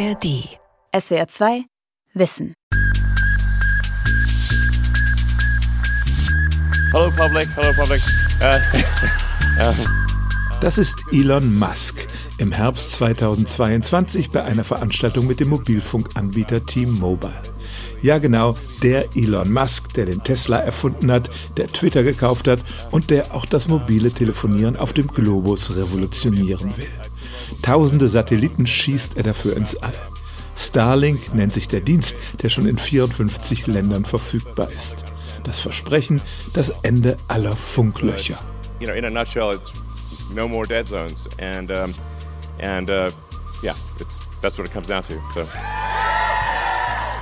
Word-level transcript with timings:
ARD. 0.00 0.48
SWR 0.98 1.28
2 1.28 1.64
Wissen. 2.14 2.54
Hello 6.92 7.10
Public, 7.10 7.46
hello 7.54 7.72
Public. 7.76 8.00
Uh, 8.40 9.72
Das 10.62 10.78
ist 10.78 10.96
Elon 11.12 11.58
Musk 11.58 12.06
im 12.38 12.50
Herbst 12.50 12.92
2022 12.92 14.30
bei 14.30 14.42
einer 14.42 14.64
Veranstaltung 14.64 15.26
mit 15.26 15.40
dem 15.40 15.50
Mobilfunkanbieter 15.50 16.64
T-Mobile. 16.64 17.42
Ja 18.00 18.16
genau, 18.16 18.56
der 18.82 19.04
Elon 19.14 19.52
Musk, 19.52 19.92
der 19.94 20.06
den 20.06 20.24
Tesla 20.24 20.60
erfunden 20.60 21.12
hat, 21.12 21.30
der 21.58 21.66
Twitter 21.66 22.02
gekauft 22.02 22.48
hat 22.48 22.60
und 22.90 23.10
der 23.10 23.34
auch 23.34 23.44
das 23.44 23.68
mobile 23.68 24.10
Telefonieren 24.10 24.76
auf 24.76 24.94
dem 24.94 25.08
Globus 25.08 25.76
revolutionieren 25.76 26.74
will. 26.78 27.09
Tausende 27.62 28.08
Satelliten 28.08 28.66
schießt 28.66 29.16
er 29.16 29.22
dafür 29.22 29.56
ins 29.56 29.76
All. 29.76 29.92
Starlink 30.56 31.34
nennt 31.34 31.52
sich 31.52 31.68
der 31.68 31.80
Dienst, 31.80 32.16
der 32.42 32.48
schon 32.48 32.66
in 32.66 32.78
54 32.78 33.66
Ländern 33.66 34.04
verfügbar 34.04 34.68
ist. 34.70 35.04
Das 35.44 35.58
Versprechen, 35.58 36.20
das 36.52 36.70
Ende 36.82 37.16
aller 37.28 37.56
Funklöcher. 37.56 38.38
you 38.80 38.86
know, 38.86 38.94
in 38.94 39.04
a 39.04 39.10
nutshell, 39.10 39.52
it's 39.52 39.72
no 40.34 40.48
more 40.48 40.66
dead 40.66 40.88
zones, 40.88 41.28
and 41.38 41.70
um, 41.70 41.94
and 42.58 42.90
uh, 42.90 43.10
yeah, 43.62 43.74
it's 44.00 44.18
that's 44.40 44.58
what 44.58 44.66
it 44.66 44.72
comes 44.72 44.88
down 44.88 45.02
to. 45.04 45.14
So. 45.34 45.46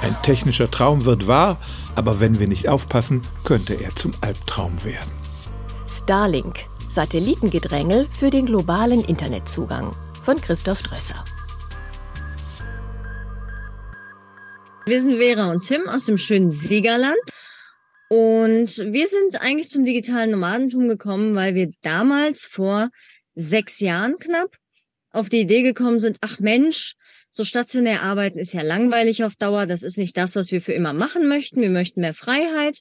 Ein 0.03 0.17
technischer 0.23 0.71
Traum 0.71 1.05
wird 1.05 1.27
wahr, 1.27 1.59
aber 1.97 2.21
wenn 2.21 2.39
wir 2.39 2.47
nicht 2.47 2.69
aufpassen, 2.69 3.21
könnte 3.43 3.75
er 3.75 3.95
zum 3.97 4.13
Albtraum 4.21 4.85
werden. 4.85 5.11
Starlink. 5.89 6.67
Satellitengedrängel 6.91 8.07
für 8.11 8.31
den 8.31 8.47
globalen 8.47 9.05
Internetzugang. 9.05 9.95
Von 10.29 10.43
Christoph 10.43 10.83
Drösser. 10.83 11.25
Wir 14.85 15.01
sind 15.01 15.17
Vera 15.17 15.51
und 15.51 15.63
Tim 15.67 15.89
aus 15.89 16.05
dem 16.05 16.19
schönen 16.19 16.51
Siegerland. 16.51 17.17
Und 18.11 18.77
wir 18.77 19.07
sind 19.07 19.41
eigentlich 19.41 19.71
zum 19.71 19.87
digitalen 19.87 20.33
Nomadentum 20.33 20.87
gekommen, 20.87 21.35
weil 21.35 21.55
wir 21.55 21.71
damals 21.81 22.45
vor 22.45 22.91
sechs 23.37 23.81
Jahren 23.81 24.19
knapp 24.19 24.55
auf 25.13 25.31
die 25.31 25.41
Idee 25.41 25.63
gekommen 25.63 25.99
sind, 25.99 26.19
ach 26.21 26.41
Mensch, 26.41 26.93
so 27.31 27.43
stationär 27.43 28.03
arbeiten 28.03 28.39
ist 28.39 28.53
ja 28.53 28.61
langweilig 28.61 29.25
auf 29.25 29.35
Dauer. 29.35 29.65
Das 29.65 29.83
ist 29.83 29.97
nicht 29.97 30.15
das, 30.19 30.37
was 30.37 30.53
wir 30.53 30.61
für 30.61 30.75
immer 30.75 30.93
machen 30.93 31.27
möchten. 31.27 31.63
Wir 31.63 31.71
möchten 31.71 32.03
mehr 32.03 32.13
Freiheit. 32.13 32.81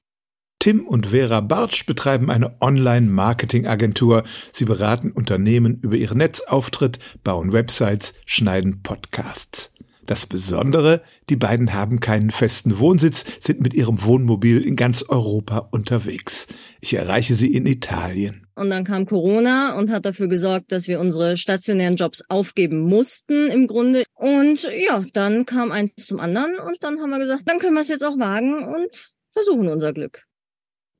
Tim 0.59 0.87
und 0.87 1.07
Vera 1.07 1.41
Bartsch 1.41 1.85
betreiben 1.85 2.31
eine 2.31 2.59
Online-Marketing-Agentur. 2.61 4.23
Sie 4.51 4.65
beraten 4.65 5.11
Unternehmen 5.11 5.77
über 5.77 5.95
ihren 5.95 6.17
Netzauftritt, 6.17 6.99
bauen 7.23 7.53
Websites, 7.53 8.15
schneiden 8.25 8.81
Podcasts. 8.81 9.71
Das 10.07 10.25
Besondere, 10.25 11.01
die 11.29 11.35
beiden 11.35 11.73
haben 11.73 11.99
keinen 11.99 12.31
festen 12.31 12.79
Wohnsitz, 12.79 13.25
sind 13.41 13.59
mit 13.61 13.73
ihrem 13.73 14.03
Wohnmobil 14.03 14.65
in 14.65 14.77
ganz 14.77 15.03
Europa 15.03 15.67
unterwegs. 15.71 16.47
Ich 16.79 16.93
erreiche 16.93 17.33
sie 17.33 17.53
in 17.53 17.65
Italien. 17.65 18.47
Und 18.55 18.69
dann 18.69 18.85
kam 18.85 19.05
Corona 19.05 19.77
und 19.77 19.91
hat 19.91 20.05
dafür 20.05 20.29
gesorgt, 20.29 20.71
dass 20.71 20.87
wir 20.87 21.01
unsere 21.01 21.35
stationären 21.35 21.97
Jobs 21.97 22.23
aufgeben 22.29 22.79
mussten 22.79 23.47
im 23.47 23.67
Grunde. 23.67 24.05
Und 24.15 24.63
ja, 24.63 25.03
dann 25.11 25.45
kam 25.45 25.71
eins 25.71 25.93
zum 25.97 26.21
anderen 26.21 26.57
und 26.57 26.83
dann 26.83 26.99
haben 26.99 27.09
wir 27.09 27.19
gesagt, 27.19 27.43
dann 27.45 27.59
können 27.59 27.73
wir 27.73 27.81
es 27.81 27.89
jetzt 27.89 28.05
auch 28.05 28.17
wagen 28.17 28.63
und 28.63 28.87
versuchen 29.29 29.67
unser 29.67 29.91
Glück. 29.93 30.26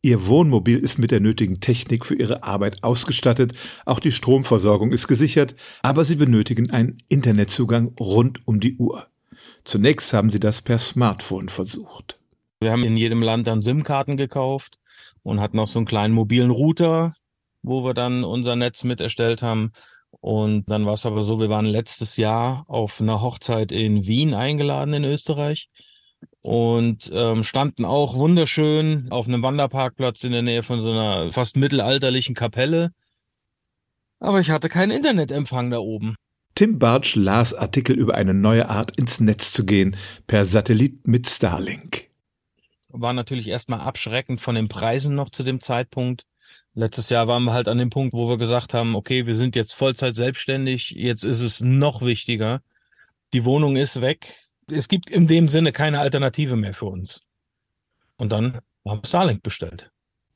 Ihr 0.04 0.28
Wohnmobil 0.28 0.78
ist 0.78 1.00
mit 1.00 1.10
der 1.10 1.20
nötigen 1.20 1.60
Technik 1.60 2.06
für 2.06 2.16
ihre 2.16 2.44
Arbeit 2.44 2.84
ausgestattet, 2.84 3.54
auch 3.86 4.00
die 4.00 4.12
Stromversorgung 4.12 4.92
ist 4.92 5.08
gesichert, 5.08 5.56
aber 5.82 6.06
sie 6.06 6.16
benötigen 6.16 6.70
einen 6.70 7.00
Internetzugang 7.08 7.96
rund 8.00 8.48
um 8.48 8.60
die 8.60 8.78
Uhr. 8.78 9.08
Zunächst 9.64 10.14
haben 10.14 10.30
sie 10.30 10.40
das 10.40 10.62
per 10.62 10.78
Smartphone 10.78 11.50
versucht. 11.50 12.20
Wir 12.60 12.72
haben 12.72 12.84
in 12.84 12.96
jedem 12.96 13.22
Land 13.22 13.48
dann 13.48 13.62
SIM-Karten 13.62 14.18
gekauft 14.18 14.78
und 15.24 15.42
hatten 15.42 15.58
noch 15.58 15.68
so 15.68 15.80
einen 15.80 15.88
kleinen 15.88 16.14
mobilen 16.14 16.52
Router, 16.52 17.14
wo 17.64 17.84
wir 17.84 17.94
dann 17.94 18.24
unser 18.24 18.56
Netz 18.56 18.84
mit 18.84 19.02
erstellt 19.02 19.42
haben. 19.42 19.72
Und 20.22 20.70
dann 20.70 20.86
war 20.86 20.94
es 20.94 21.06
aber 21.06 21.24
so, 21.24 21.40
wir 21.40 21.50
waren 21.50 21.66
letztes 21.66 22.18
Jahr 22.18 22.66
auf 22.68 23.02
einer 23.02 23.22
Hochzeit 23.22 23.72
in 23.72 24.06
Wien 24.06 24.34
eingeladen 24.34 24.94
in 24.94 25.04
Österreich 25.04 25.70
und 26.42 27.10
ähm, 27.14 27.44
standen 27.44 27.86
auch 27.86 28.16
wunderschön 28.16 29.08
auf 29.12 29.28
einem 29.28 29.42
Wanderparkplatz 29.42 30.24
in 30.24 30.32
der 30.32 30.42
Nähe 30.42 30.64
von 30.64 30.80
so 30.82 30.92
einer 30.92 31.32
fast 31.32 31.58
mittelalterlichen 31.58 32.36
Kapelle. 32.36 32.92
Aber 34.20 34.40
ich 34.40 34.50
hatte 34.50 34.70
keinen 34.70 34.92
Internetempfang 34.92 35.70
da 35.70 35.80
oben. 35.80 36.16
Tim 36.56 36.80
Bartsch 36.80 37.16
las 37.16 37.54
Artikel 37.54 37.96
über 37.96 38.16
eine 38.16 38.34
neue 38.34 38.70
Art 38.70 38.98
ins 38.98 39.20
Netz 39.20 39.52
zu 39.52 39.66
gehen, 39.66 39.96
per 40.26 40.46
Satellit 40.46 41.08
mit 41.08 41.28
Starlink. 41.28 42.08
War 42.90 43.14
natürlich 43.14 43.48
erstmal 43.48 43.82
abschreckend 43.82 44.42
von 44.42 44.56
den 44.56 44.68
Preisen 44.68 45.14
noch 45.14 45.30
zu 45.30 45.44
dem 45.44 45.60
Zeitpunkt. 45.60 46.26
Letztes 46.74 47.10
Jahr 47.10 47.28
waren 47.28 47.44
wir 47.44 47.54
halt 47.54 47.68
an 47.68 47.78
dem 47.78 47.90
Punkt, 47.90 48.14
wo 48.14 48.28
wir 48.28 48.38
gesagt 48.38 48.74
haben, 48.74 48.96
okay, 48.96 49.28
wir 49.28 49.36
sind 49.36 49.56
jetzt 49.56 49.74
Vollzeit 49.74 50.16
selbstständig, 50.16 50.92
jetzt 50.92 51.26
ist 51.26 51.42
es 51.42 51.62
noch 51.62 52.02
wichtiger. 52.02 52.62
Die 53.34 53.46
Wohnung 53.46 53.76
ist 53.76 54.02
weg. 54.02 54.47
Es 54.70 54.90
gibt 54.90 55.10
in 55.10 55.28
dem 55.28 55.48
Sinne 55.48 55.72
keine 55.72 56.00
Alternative 56.00 56.56
mehr 56.56 56.74
für 56.74 56.86
uns. 56.86 57.22
Und 58.18 58.32
dann 58.32 58.60
haben 58.86 59.02
wir 59.02 59.08
Starlink 59.08 59.44
bestellt. 59.44 59.92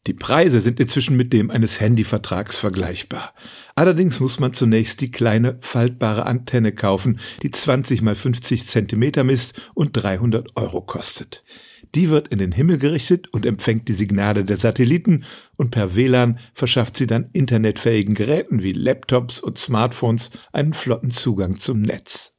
Die 0.07 0.13
Preise 0.13 0.61
sind 0.61 0.79
inzwischen 0.79 1.15
mit 1.15 1.31
dem 1.31 1.51
eines 1.51 1.79
Handyvertrags 1.79 2.57
vergleichbar. 2.57 3.35
Allerdings 3.75 4.19
muss 4.19 4.39
man 4.39 4.53
zunächst 4.53 4.99
die 5.01 5.11
kleine 5.11 5.57
faltbare 5.59 6.25
Antenne 6.25 6.71
kaufen, 6.71 7.19
die 7.43 7.51
20 7.51 8.01
mal 8.01 8.15
50 8.15 8.65
Zentimeter 8.65 9.23
misst 9.23 9.69
und 9.75 9.91
300 9.91 10.55
Euro 10.55 10.81
kostet. 10.81 11.43
Die 11.93 12.09
wird 12.09 12.29
in 12.29 12.39
den 12.39 12.51
Himmel 12.51 12.79
gerichtet 12.79 13.31
und 13.31 13.45
empfängt 13.45 13.89
die 13.89 13.93
Signale 13.93 14.43
der 14.43 14.57
Satelliten 14.57 15.23
und 15.57 15.69
per 15.69 15.95
WLAN 15.95 16.39
verschafft 16.53 16.97
sie 16.97 17.05
dann 17.05 17.29
internetfähigen 17.33 18.15
Geräten 18.15 18.63
wie 18.63 18.71
Laptops 18.71 19.39
und 19.39 19.59
Smartphones 19.59 20.31
einen 20.51 20.73
flotten 20.73 21.11
Zugang 21.11 21.57
zum 21.57 21.81
Netz. 21.81 22.30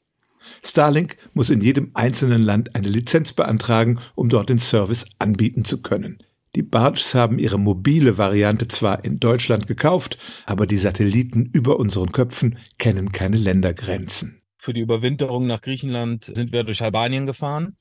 Starlink 0.64 1.16
muss 1.34 1.50
in 1.50 1.60
jedem 1.60 1.90
einzelnen 1.94 2.42
Land 2.42 2.74
eine 2.76 2.88
Lizenz 2.88 3.32
beantragen, 3.32 3.98
um 4.14 4.28
dort 4.28 4.48
den 4.48 4.58
Service 4.58 5.06
anbieten 5.18 5.64
zu 5.64 5.82
können. 5.82 6.18
Die 6.54 6.62
Bartschs 6.62 7.14
haben 7.14 7.38
ihre 7.38 7.58
mobile 7.58 8.18
Variante 8.18 8.68
zwar 8.68 9.04
in 9.04 9.18
Deutschland 9.18 9.66
gekauft, 9.66 10.18
aber 10.44 10.66
die 10.66 10.76
Satelliten 10.76 11.46
über 11.46 11.78
unseren 11.78 12.12
Köpfen 12.12 12.58
kennen 12.78 13.10
keine 13.10 13.38
Ländergrenzen. 13.38 14.38
Für 14.58 14.74
die 14.74 14.82
Überwinterung 14.82 15.46
nach 15.46 15.62
Griechenland 15.62 16.24
sind 16.24 16.52
wir 16.52 16.62
durch 16.62 16.82
Albanien 16.82 17.26
gefahren. 17.26 17.76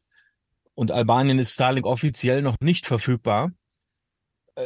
Und 0.74 0.90
Albanien 0.90 1.38
ist 1.38 1.54
Starlink 1.54 1.86
offiziell 1.86 2.42
noch 2.42 2.56
nicht 2.62 2.88
verfügbar. 2.88 3.52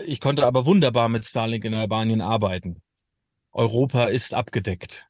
Ich 0.05 0.21
konnte 0.21 0.45
aber 0.45 0.65
wunderbar 0.65 1.09
mit 1.09 1.25
Starlink 1.25 1.65
in 1.65 1.73
Albanien 1.73 2.21
arbeiten. 2.21 2.81
Europa 3.51 4.05
ist 4.05 4.33
abgedeckt. 4.33 5.07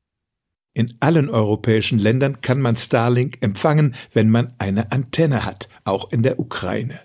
In 0.76 0.94
allen 1.00 1.30
europäischen 1.30 2.00
Ländern 2.00 2.42
kann 2.42 2.62
man 2.62 2.76
Starlink 2.76 3.38
empfangen, 3.40 3.96
wenn 4.12 4.30
man 4.30 4.52
eine 4.58 4.92
Antenne 4.92 5.46
hat, 5.46 5.70
auch 5.86 6.12
in 6.12 6.22
der 6.22 6.38
Ukraine. 6.38 7.00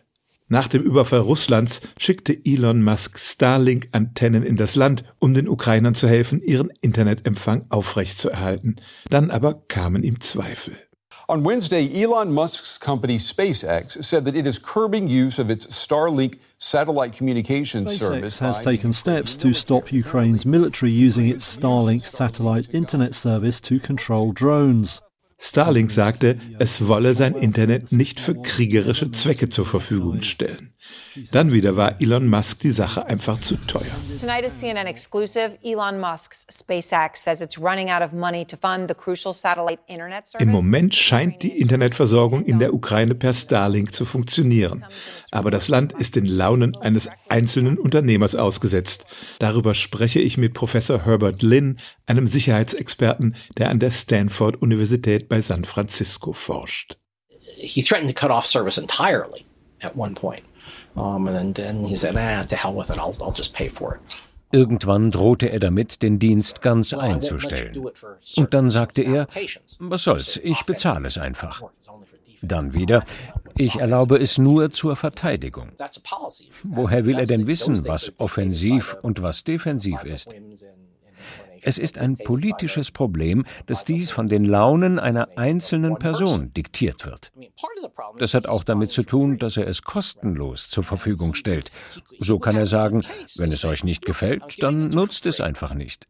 Nach 0.48 0.66
dem 0.66 0.82
Überfall 0.82 1.20
Russlands 1.20 1.80
schickte 1.96 2.36
Elon 2.44 2.82
Musk 2.82 3.16
Starlink-Antennen 3.20 4.42
in 4.42 4.56
das 4.56 4.74
Land, 4.74 5.04
um 5.20 5.34
den 5.34 5.48
Ukrainern 5.48 5.94
zu 5.94 6.08
helfen, 6.08 6.42
ihren 6.42 6.70
Internetempfang 6.80 7.66
aufrechtzuerhalten. 7.68 8.74
Dann 9.08 9.30
aber 9.30 9.62
kamen 9.68 10.02
ihm 10.02 10.20
Zweifel. 10.20 10.76
On 11.30 11.44
Wednesday, 11.44 11.88
Elon 12.02 12.32
Musk's 12.32 12.76
company 12.76 13.16
SpaceX 13.16 14.02
said 14.02 14.24
that 14.24 14.34
it 14.34 14.48
is 14.48 14.58
curbing 14.58 15.06
use 15.06 15.38
of 15.38 15.48
its 15.48 15.64
Starlink 15.68 16.40
satellite 16.58 17.12
communications 17.12 17.96
service. 17.96 18.40
SpaceX 18.40 18.46
has 18.46 18.60
taken 18.64 18.92
steps 18.92 19.36
to 19.36 19.54
stop 19.54 19.92
Ukraine's 19.92 20.44
military 20.44 20.90
using 20.90 21.28
its 21.28 21.46
Starlink 21.56 22.04
satellite 22.04 22.68
internet 22.74 23.14
service 23.14 23.60
to 23.60 23.78
control 23.78 24.32
drones. 24.32 25.02
Starlink 25.38 25.92
sagte, 25.92 26.36
es 26.58 26.88
wolle 26.88 27.14
sein 27.14 27.36
Internet 27.36 27.92
nicht 27.92 28.18
für 28.18 28.34
kriegerische 28.34 29.12
Zwecke 29.12 29.48
zur 29.48 29.66
Verfügung 29.66 30.22
stellen. 30.22 30.69
Dann 31.32 31.52
wieder 31.52 31.76
war 31.76 32.00
Elon 32.00 32.28
Musk 32.28 32.60
die 32.60 32.70
Sache 32.70 33.06
einfach 33.06 33.38
zu 33.38 33.56
teuer. 33.66 33.82
Tonight 34.18 34.44
is 34.44 34.58
CNN 34.58 34.86
exclusive. 34.86 35.58
Elon 35.62 35.98
Musk's 35.98 36.46
SpaceX 36.50 37.24
says 37.24 37.42
it's 37.42 37.58
running 37.60 37.90
out 37.90 38.02
of 38.02 38.12
money 38.12 38.44
to 38.44 38.56
fund 38.56 38.88
the 38.88 38.94
crucial 38.94 39.32
satellite 39.32 39.80
internet 39.86 40.28
service. 40.28 40.46
Im 40.46 40.50
Moment 40.50 40.94
scheint 40.94 41.42
die 41.42 41.60
Internetversorgung 41.60 42.44
in 42.44 42.58
der 42.58 42.72
Ukraine 42.72 43.14
per 43.14 43.32
Starlink 43.32 43.94
zu 43.94 44.04
funktionieren. 44.04 44.84
Aber 45.30 45.50
das 45.50 45.68
Land 45.68 45.92
ist 45.92 46.16
den 46.16 46.26
Launen 46.26 46.76
eines 46.76 47.10
einzelnen 47.28 47.78
Unternehmers 47.78 48.34
ausgesetzt. 48.34 49.06
Darüber 49.38 49.74
spreche 49.74 50.20
ich 50.20 50.38
mit 50.38 50.54
Professor 50.54 51.04
Herbert 51.04 51.42
Lin, 51.42 51.78
einem 52.06 52.26
Sicherheitsexperten, 52.26 53.36
der 53.58 53.70
an 53.70 53.78
der 53.78 53.90
Stanford 53.90 54.56
Universität 54.62 55.28
bei 55.28 55.40
San 55.40 55.64
Francisco 55.64 56.32
forscht. 56.32 56.96
he 57.60 57.82
threatened 57.82 58.08
to 58.08 58.14
cut 58.14 58.30
off 58.30 58.46
service 58.46 58.78
entirely 58.78 59.46
at 59.82 59.96
one 59.96 60.14
point. 60.14 60.44
Um, 60.96 61.28
and 61.28 61.36
then, 61.36 61.52
then 61.52 61.84
he 61.84 61.96
said, 61.96 62.16
ah, 62.16 62.44
to 62.44 62.56
hell 62.56 62.74
with 62.74 62.90
it, 62.90 62.98
I'll, 62.98 63.16
I'll 63.20 63.32
just 63.32 63.54
pay 63.54 63.68
for 63.68 63.94
it. 63.94 64.00
Irgendwann 64.52 65.12
drohte 65.12 65.46
er 65.46 65.60
damit, 65.60 66.02
den 66.02 66.18
Dienst 66.18 66.60
ganz 66.60 66.92
einzustellen. 66.92 67.86
Und 68.36 68.52
dann 68.52 68.68
sagte 68.68 69.02
er, 69.02 69.28
was 69.78 70.02
soll's, 70.02 70.40
ich 70.42 70.64
bezahle 70.64 71.06
es 71.06 71.18
einfach. 71.18 71.62
Dann 72.42 72.74
wieder, 72.74 73.04
ich 73.56 73.76
erlaube 73.76 74.18
es 74.18 74.38
nur 74.38 74.70
zur 74.72 74.96
Verteidigung. 74.96 75.68
Woher 76.64 77.04
will 77.04 77.18
er 77.18 77.26
denn 77.26 77.46
wissen, 77.46 77.86
was 77.86 78.12
offensiv 78.18 78.96
und 79.02 79.22
was 79.22 79.44
defensiv 79.44 80.02
ist? 80.02 80.34
Es 81.62 81.78
ist 81.78 81.98
ein 81.98 82.16
politisches 82.16 82.90
Problem, 82.90 83.44
dass 83.66 83.84
dies 83.84 84.10
von 84.10 84.28
den 84.28 84.44
Launen 84.44 84.98
einer 84.98 85.28
einzelnen 85.36 85.98
Person 85.98 86.52
diktiert 86.54 87.06
wird. 87.06 87.32
Das 88.18 88.34
hat 88.34 88.46
auch 88.46 88.64
damit 88.64 88.90
zu 88.90 89.02
tun, 89.02 89.38
dass 89.38 89.56
er 89.56 89.66
es 89.66 89.82
kostenlos 89.82 90.70
zur 90.70 90.84
Verfügung 90.84 91.34
stellt. 91.34 91.70
So 92.18 92.38
kann 92.38 92.56
er 92.56 92.66
sagen, 92.66 93.02
wenn 93.36 93.52
es 93.52 93.64
euch 93.64 93.84
nicht 93.84 94.04
gefällt, 94.04 94.62
dann 94.62 94.88
nutzt 94.88 95.26
es 95.26 95.40
einfach 95.40 95.74
nicht. 95.74 96.06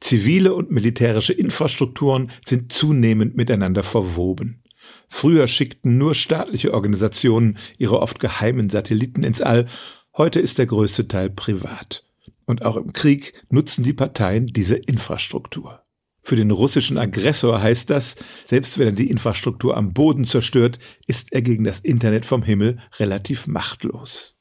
Zivile 0.00 0.54
und 0.54 0.70
militärische 0.70 1.32
Infrastrukturen 1.32 2.32
sind 2.44 2.72
zunehmend 2.72 3.36
miteinander 3.36 3.82
verwoben. 3.82 4.62
Früher 5.08 5.46
schickten 5.46 5.98
nur 5.98 6.14
staatliche 6.14 6.74
Organisationen 6.74 7.58
ihre 7.78 8.00
oft 8.00 8.18
geheimen 8.18 8.68
Satelliten 8.68 9.22
ins 9.22 9.40
All 9.40 9.66
Heute 10.14 10.40
ist 10.40 10.58
der 10.58 10.66
größte 10.66 11.08
Teil 11.08 11.30
privat. 11.30 12.04
Und 12.44 12.66
auch 12.66 12.76
im 12.76 12.92
Krieg 12.92 13.32
nutzen 13.48 13.82
die 13.82 13.94
Parteien 13.94 14.46
diese 14.46 14.76
Infrastruktur. 14.76 15.80
Für 16.22 16.36
den 16.36 16.50
russischen 16.50 16.98
Aggressor 16.98 17.62
heißt 17.62 17.88
das, 17.88 18.16
selbst 18.44 18.78
wenn 18.78 18.88
er 18.88 18.92
die 18.92 19.10
Infrastruktur 19.10 19.74
am 19.74 19.94
Boden 19.94 20.24
zerstört, 20.24 20.78
ist 21.06 21.32
er 21.32 21.40
gegen 21.40 21.64
das 21.64 21.80
Internet 21.80 22.26
vom 22.26 22.42
Himmel 22.42 22.78
relativ 22.98 23.46
machtlos. 23.46 24.38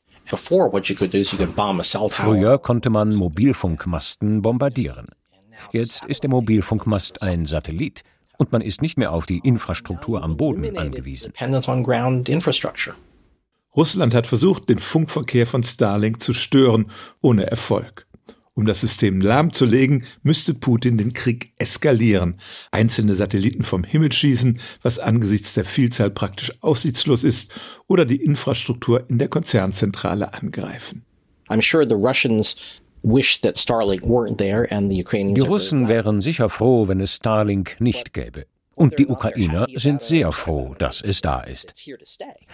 Früher 2.25 2.59
konnte 2.59 2.89
man 2.89 3.15
Mobilfunkmasten 3.15 4.41
bombardieren. 4.41 5.07
Jetzt 5.71 6.05
ist 6.05 6.23
der 6.23 6.29
Mobilfunkmast 6.29 7.23
ein 7.23 7.45
Satellit 7.45 8.03
und 8.37 8.51
man 8.51 8.61
ist 8.61 8.81
nicht 8.81 8.97
mehr 8.97 9.13
auf 9.13 9.25
die 9.25 9.39
Infrastruktur 9.39 10.21
am 10.21 10.35
Boden 10.35 10.77
angewiesen. 10.77 11.31
Russland 13.75 14.13
hat 14.13 14.27
versucht, 14.27 14.67
den 14.69 14.79
Funkverkehr 14.79 15.47
von 15.47 15.63
Starlink 15.63 16.21
zu 16.21 16.33
stören, 16.33 16.91
ohne 17.21 17.49
Erfolg. 17.49 18.05
Um 18.53 18.65
das 18.65 18.81
System 18.81 19.21
lahmzulegen, 19.21 20.03
müsste 20.23 20.53
Putin 20.53 20.97
den 20.97 21.13
Krieg 21.13 21.53
eskalieren, 21.57 22.35
einzelne 22.71 23.15
Satelliten 23.15 23.63
vom 23.63 23.85
Himmel 23.85 24.11
schießen, 24.11 24.59
was 24.81 24.99
angesichts 24.99 25.53
der 25.53 25.63
Vielzahl 25.63 26.11
praktisch 26.11 26.51
aussichtslos 26.61 27.23
ist, 27.23 27.53
oder 27.87 28.03
die 28.03 28.21
Infrastruktur 28.21 29.09
in 29.09 29.19
der 29.19 29.29
Konzernzentrale 29.29 30.33
angreifen. 30.33 31.05
Die 35.35 35.41
Russen 35.41 35.87
wären 35.87 36.19
sicher 36.19 36.49
froh, 36.49 36.89
wenn 36.89 36.99
es 36.99 37.15
Starlink 37.15 37.77
nicht 37.79 38.13
gäbe. 38.13 38.45
Und 38.75 38.97
die 38.99 39.07
Ukrainer 39.07 39.67
sind 39.75 40.01
sehr 40.01 40.31
froh, 40.31 40.75
dass 40.77 41.01
es 41.01 41.21
da 41.21 41.41
ist. 41.41 41.73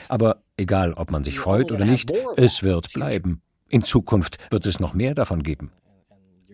Aber 0.10 0.42
egal, 0.58 0.94
ob 0.94 1.12
man 1.12 1.24
sich 1.24 1.40
freut 1.40 1.72
oder 1.72 1.86
nicht, 1.86 2.12
es 2.36 2.64
wird 2.64 2.92
bleiben. 2.94 3.42
In 3.70 3.84
Zukunft 3.84 4.38
wird 4.52 4.66
es 4.66 4.80
noch 4.80 4.94
mehr 4.94 5.14
davon 5.14 5.44
geben. 5.44 5.72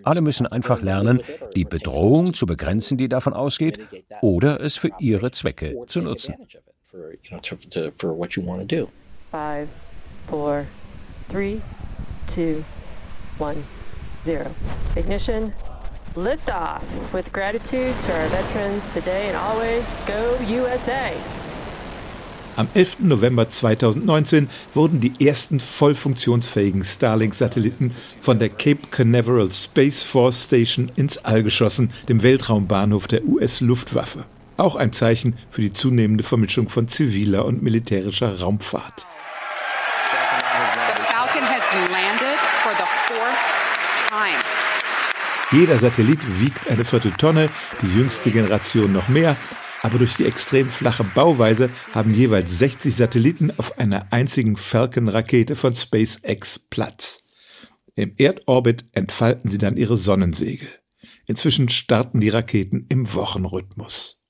Alle 0.04 0.22
müssen 0.22 0.46
einfach 0.48 0.82
lernen, 0.82 1.22
die 1.56 1.64
Bedrohung 1.64 2.34
zu 2.34 2.46
begrenzen, 2.46 2.98
die 2.98 3.08
davon 3.08 3.34
ausgeht, 3.34 3.80
oder 4.22 4.60
es 4.60 4.76
für 4.76 4.92
ihre 5.00 5.32
Zwecke 5.32 5.76
zu 5.88 6.02
nutzen. 6.02 6.36
Five, 9.32 9.68
four, 10.30 10.66
three, 11.32 11.60
two, 12.36 12.64
one, 13.40 13.64
zero. 14.26 14.50
Ignition. 14.96 15.52
Liftoff 16.16 16.84
with 17.12 17.32
gratitude 17.32 17.96
to 18.06 18.14
our 18.14 18.28
veterans 18.30 18.84
today 18.94 19.30
and 19.30 19.36
always 19.36 19.84
go 20.06 20.38
USA. 20.48 21.12
Am 22.56 22.68
11. 22.76 23.08
November 23.08 23.50
2019 23.50 24.48
wurden 24.76 25.00
die 25.00 25.26
ersten 25.26 25.60
voll 25.60 25.96
funktionsfähigen 25.96 26.84
Starlink-Satelliten 26.84 27.96
von 28.22 28.38
der 28.38 28.50
Cape 28.50 28.90
Canaveral 28.92 29.52
Space 29.52 30.04
Force 30.04 30.44
Station 30.44 30.92
ins 30.96 31.18
All 31.18 31.42
geschossen, 31.42 31.92
dem 32.10 32.22
Weltraumbahnhof 32.22 33.08
der 33.08 33.26
US-Luftwaffe. 33.26 34.26
Auch 34.58 34.76
ein 34.76 34.94
Zeichen 34.94 35.36
für 35.50 35.62
die 35.62 35.74
zunehmende 35.74 36.24
Vermischung 36.24 36.70
von 36.70 36.88
ziviler 36.88 37.44
und 37.46 37.64
militärischer 37.64 38.40
Raumfahrt. 38.40 39.08
The 40.12 41.04
Falcon 41.12 41.42
has 41.42 41.64
landed 41.92 42.38
for 42.62 42.74
the 42.78 42.86
fourth 43.08 44.10
time. 44.10 44.43
Jeder 45.52 45.78
Satellit 45.78 46.20
wiegt 46.40 46.68
eine 46.70 46.86
Vierteltonne, 46.86 47.50
die 47.82 47.98
jüngste 47.98 48.32
Generation 48.32 48.92
noch 48.92 49.08
mehr, 49.08 49.38
aber 49.84 50.00
durch 50.00 50.16
die 50.16 50.26
extrem 50.26 50.70
flache 50.70 51.04
Bauweise 51.04 51.70
haben 51.94 52.14
jeweils 52.14 52.58
60 52.58 52.96
Satelliten 52.96 53.52
auf 53.58 53.78
einer 53.78 54.12
einzigen 54.12 54.56
Falcon-Rakete 54.56 55.56
von 55.56 55.76
SpaceX 55.76 56.58
Platz. 56.58 57.24
Im 57.96 58.14
Erdorbit 58.18 58.86
entfalten 58.94 59.52
sie 59.52 59.58
dann 59.58 59.78
ihre 59.78 59.98
Sonnensegel. 59.98 60.70
Inzwischen 61.26 61.70
starten 61.70 62.20
die 62.20 62.30
Raketen 62.30 62.86
im 62.90 63.14
Wochenrhythmus. 63.14 64.22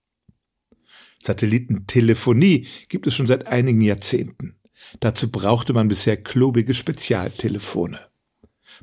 Satellitentelefonie 1.22 2.68
gibt 2.90 3.08
es 3.08 3.16
schon 3.16 3.28
seit 3.28 3.48
einigen 3.48 3.82
Jahrzehnten. 3.82 4.60
Dazu 5.00 5.32
brauchte 5.32 5.72
man 5.72 5.88
bisher 5.88 6.18
klobige 6.18 6.74
Spezialtelefone. 6.74 8.00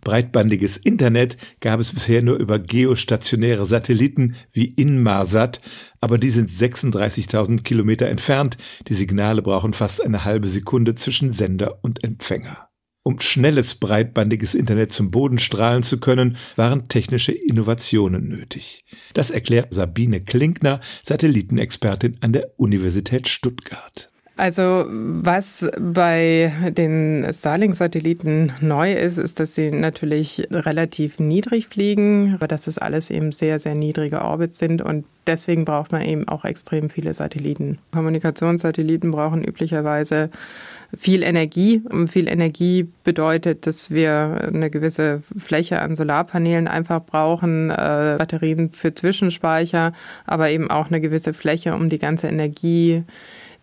Breitbandiges 0.00 0.76
Internet 0.76 1.36
gab 1.60 1.80
es 1.80 1.92
bisher 1.92 2.22
nur 2.22 2.36
über 2.36 2.58
geostationäre 2.58 3.66
Satelliten 3.66 4.34
wie 4.52 4.66
Inmarsat, 4.66 5.60
aber 6.00 6.18
die 6.18 6.30
sind 6.30 6.50
36.000 6.50 7.62
Kilometer 7.62 8.08
entfernt. 8.08 8.56
Die 8.88 8.94
Signale 8.94 9.42
brauchen 9.42 9.72
fast 9.72 10.02
eine 10.04 10.24
halbe 10.24 10.48
Sekunde 10.48 10.94
zwischen 10.94 11.32
Sender 11.32 11.78
und 11.82 12.02
Empfänger. 12.04 12.70
Um 13.02 13.18
schnelles 13.18 13.76
breitbandiges 13.76 14.54
Internet 14.54 14.92
zum 14.92 15.10
Boden 15.10 15.38
strahlen 15.38 15.82
zu 15.82 16.00
können, 16.00 16.36
waren 16.56 16.86
technische 16.86 17.32
Innovationen 17.32 18.28
nötig. 18.28 18.84
Das 19.14 19.30
erklärt 19.30 19.72
Sabine 19.72 20.20
Klinkner, 20.20 20.80
Satellitenexpertin 21.02 22.18
an 22.20 22.34
der 22.34 22.52
Universität 22.58 23.26
Stuttgart. 23.26 24.10
Also 24.40 24.86
was 24.88 25.68
bei 25.78 26.50
den 26.70 27.30
Starlink-Satelliten 27.30 28.52
neu 28.62 28.94
ist, 28.94 29.18
ist, 29.18 29.38
dass 29.38 29.54
sie 29.54 29.70
natürlich 29.70 30.48
relativ 30.50 31.18
niedrig 31.18 31.66
fliegen, 31.66 32.32
aber 32.36 32.48
dass 32.48 32.64
das 32.64 32.78
alles 32.78 33.10
eben 33.10 33.32
sehr, 33.32 33.58
sehr 33.58 33.74
niedrige 33.74 34.22
Orbits 34.22 34.58
sind 34.58 34.80
und 34.80 35.04
deswegen 35.26 35.66
braucht 35.66 35.92
man 35.92 36.06
eben 36.06 36.26
auch 36.26 36.46
extrem 36.46 36.88
viele 36.88 37.12
Satelliten. 37.12 37.80
Kommunikationssatelliten 37.92 39.10
brauchen 39.10 39.44
üblicherweise 39.44 40.30
viel 40.96 41.22
Energie. 41.22 41.82
Und 41.90 42.08
viel 42.08 42.26
Energie 42.26 42.88
bedeutet, 43.04 43.66
dass 43.66 43.90
wir 43.90 44.48
eine 44.52 44.70
gewisse 44.70 45.22
Fläche 45.36 45.82
an 45.82 45.96
Solarpanelen 45.96 46.66
einfach 46.66 47.04
brauchen, 47.04 47.70
äh, 47.70 48.16
Batterien 48.18 48.72
für 48.72 48.94
Zwischenspeicher, 48.94 49.92
aber 50.24 50.48
eben 50.48 50.70
auch 50.70 50.86
eine 50.86 51.02
gewisse 51.02 51.34
Fläche, 51.34 51.74
um 51.74 51.90
die 51.90 51.98
ganze 51.98 52.28
Energie 52.28 53.04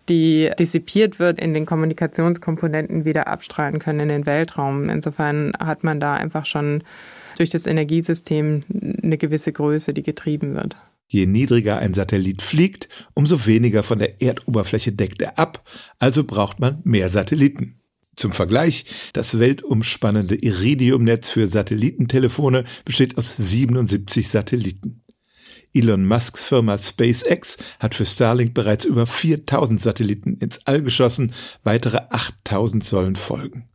die 0.08 0.50
dissipiert 0.58 1.18
wird, 1.18 1.40
in 1.40 1.54
den 1.54 1.66
Kommunikationskomponenten 1.66 3.04
wieder 3.04 3.28
abstrahlen 3.28 3.78
können 3.78 4.00
in 4.00 4.08
den 4.08 4.26
Weltraum. 4.26 4.88
Insofern 4.88 5.52
hat 5.58 5.84
man 5.84 6.00
da 6.00 6.14
einfach 6.14 6.46
schon 6.46 6.82
durch 7.36 7.50
das 7.50 7.66
Energiesystem 7.66 8.64
eine 9.02 9.18
gewisse 9.18 9.52
Größe, 9.52 9.94
die 9.94 10.02
getrieben 10.02 10.54
wird. 10.54 10.76
Je 11.06 11.26
niedriger 11.26 11.78
ein 11.78 11.94
Satellit 11.94 12.42
fliegt, 12.42 12.88
umso 13.14 13.46
weniger 13.46 13.82
von 13.82 13.98
der 13.98 14.20
Erdoberfläche 14.20 14.92
deckt 14.92 15.22
er 15.22 15.38
ab, 15.38 15.64
also 15.98 16.24
braucht 16.24 16.60
man 16.60 16.80
mehr 16.84 17.08
Satelliten. 17.08 17.80
Zum 18.14 18.32
Vergleich, 18.32 18.84
das 19.12 19.38
weltumspannende 19.38 20.34
Iridiumnetz 20.34 21.30
für 21.30 21.46
Satellitentelefone 21.46 22.64
besteht 22.84 23.16
aus 23.16 23.36
77 23.36 24.28
Satelliten. 24.28 25.02
Elon 25.74 26.04
Musks 26.04 26.44
Firma 26.44 26.78
SpaceX 26.78 27.58
hat 27.78 27.94
für 27.94 28.06
Starlink 28.06 28.54
bereits 28.54 28.84
über 28.84 29.06
4000 29.06 29.80
Satelliten 29.80 30.36
ins 30.36 30.66
All 30.66 30.82
geschossen, 30.82 31.32
weitere 31.62 31.98
8000 32.10 32.84
sollen 32.84 33.16
folgen. 33.16 33.68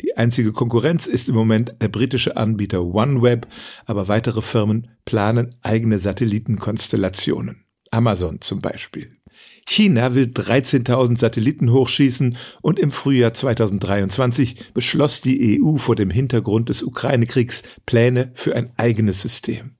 Die 0.00 0.16
einzige 0.16 0.52
Konkurrenz 0.52 1.06
ist 1.06 1.28
im 1.28 1.34
Moment 1.34 1.74
der 1.80 1.88
britische 1.88 2.36
Anbieter 2.36 2.84
OneWeb, 2.84 3.46
aber 3.86 4.08
weitere 4.08 4.42
Firmen 4.42 4.88
planen 5.04 5.54
eigene 5.62 5.98
Satellitenkonstellationen. 5.98 7.64
Amazon 7.90 8.40
zum 8.40 8.60
Beispiel. 8.60 9.12
China 9.66 10.14
will 10.14 10.24
13.000 10.24 11.18
Satelliten 11.18 11.72
hochschießen 11.72 12.36
und 12.62 12.78
im 12.78 12.90
Frühjahr 12.90 13.32
2023 13.32 14.72
beschloss 14.74 15.20
die 15.20 15.60
EU 15.60 15.76
vor 15.76 15.96
dem 15.96 16.10
Hintergrund 16.10 16.68
des 16.68 16.82
Ukraine-Kriegs 16.82 17.62
Pläne 17.86 18.32
für 18.34 18.56
ein 18.56 18.70
eigenes 18.76 19.22
System. 19.22 19.76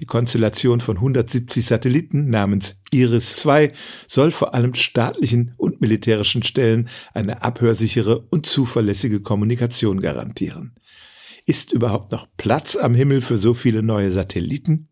Die 0.00 0.06
Konstellation 0.06 0.80
von 0.80 0.96
170 0.96 1.64
Satelliten 1.64 2.28
namens 2.30 2.80
Iris-2 2.90 3.72
soll 4.06 4.30
vor 4.30 4.54
allem 4.54 4.74
staatlichen 4.74 5.54
und 5.56 5.80
militärischen 5.80 6.42
Stellen 6.42 6.88
eine 7.14 7.42
abhörsichere 7.42 8.26
und 8.30 8.46
zuverlässige 8.46 9.20
Kommunikation 9.20 10.00
garantieren. 10.00 10.74
Ist 11.46 11.72
überhaupt 11.72 12.12
noch 12.12 12.28
Platz 12.36 12.76
am 12.76 12.94
Himmel 12.94 13.20
für 13.20 13.36
so 13.36 13.54
viele 13.54 13.82
neue 13.82 14.10
Satelliten? 14.10 14.88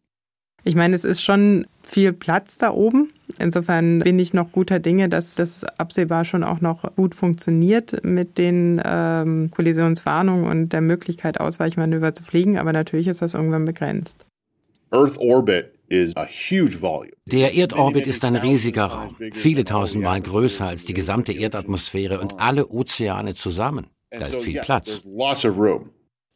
Ich 0.64 0.74
meine, 0.74 0.96
es 0.96 1.04
ist 1.04 1.22
schon 1.22 1.66
viel 1.90 2.12
Platz 2.12 2.58
da 2.58 2.72
oben. 2.72 3.12
Insofern 3.38 4.00
bin 4.00 4.18
ich 4.18 4.34
noch 4.34 4.52
guter 4.52 4.78
Dinge, 4.78 5.08
dass 5.08 5.34
das 5.34 5.64
absehbar 5.64 6.24
schon 6.24 6.44
auch 6.44 6.60
noch 6.60 6.94
gut 6.96 7.14
funktioniert 7.14 8.04
mit 8.04 8.38
den 8.38 8.80
ähm, 8.84 9.50
Kollisionswarnungen 9.50 10.46
und 10.46 10.72
der 10.72 10.80
Möglichkeit, 10.80 11.40
Ausweichmanöver 11.40 12.14
zu 12.14 12.24
fliegen. 12.24 12.58
Aber 12.58 12.72
natürlich 12.72 13.06
ist 13.06 13.22
das 13.22 13.34
irgendwann 13.34 13.64
begrenzt. 13.64 14.26
Der 17.26 17.54
Erdorbit 17.54 18.06
ist 18.06 18.24
ein 18.24 18.36
riesiger 18.36 18.84
Raum, 18.86 19.16
viele 19.32 19.64
tausendmal 19.64 20.20
größer 20.20 20.66
als 20.66 20.84
die 20.84 20.94
gesamte 20.94 21.32
Erdatmosphäre 21.32 22.20
und 22.20 22.38
alle 22.38 22.68
Ozeane 22.68 23.34
zusammen. 23.34 23.86
Da 24.10 24.26
ist 24.26 24.42
viel 24.42 24.60
Platz. 24.60 25.02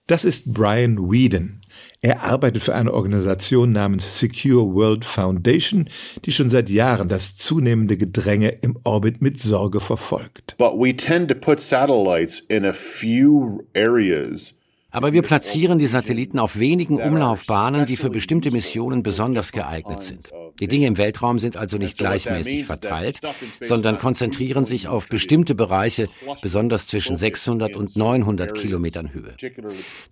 Das 0.07 0.25
ist 0.25 0.53
Brian 0.53 1.11
Whedon. 1.11 1.61
Er 2.05 2.23
arbeitet 2.23 2.63
für 2.63 2.75
eine 2.75 2.93
Organisation 2.93 3.73
namens 3.73 4.21
Secure 4.21 4.75
World 4.75 5.07
Foundation, 5.07 5.89
die 6.27 6.33
schon 6.33 6.51
seit 6.51 6.69
Jahren 6.69 7.09
das 7.09 7.39
zunehmende 7.39 7.97
Gedränge 7.97 8.51
im 8.61 8.77
Orbit 8.85 9.23
mit 9.23 9.41
Sorge 9.41 9.81
verfolgt. 9.81 10.55
But 10.59 10.75
we 10.75 10.95
tend 10.95 11.31
to 11.31 11.35
put 11.35 11.63
satellites 11.63 12.41
in 12.49 12.67
a 12.67 12.75
few 12.75 13.67
areas 13.75 14.53
aber 14.95 15.13
wir 15.13 15.23
platzieren 15.23 15.79
die 15.81 15.87
Satelliten 15.87 16.39
auf 16.39 16.59
wenigen 16.59 17.01
Umlaufbahnen, 17.01 17.85
die 17.85 17.97
für 17.97 18.11
bestimmte 18.11 18.53
Missionen 18.53 19.03
besonders 19.03 19.51
geeignet 19.51 20.03
sind. 20.03 20.31
Die 20.61 20.69
Dinge 20.69 20.87
im 20.87 20.97
Weltraum 20.97 21.41
sind 21.41 21.57
also 21.57 21.79
nicht 21.79 21.99
gleichmäßig 21.99 22.65
verteilt, 22.65 23.19
sondern 23.61 23.99
konzentrieren 23.99 24.67
sich 24.67 24.87
auf 24.87 25.09
bestimmte 25.09 25.57
Bereiche, 25.57 26.09
besonders 26.43 26.87
zwischen 26.87 27.17
600 27.17 27.75
und 27.75 27.97
900 27.97 28.55
Kilometern 28.55 29.13
Höhe. 29.13 29.35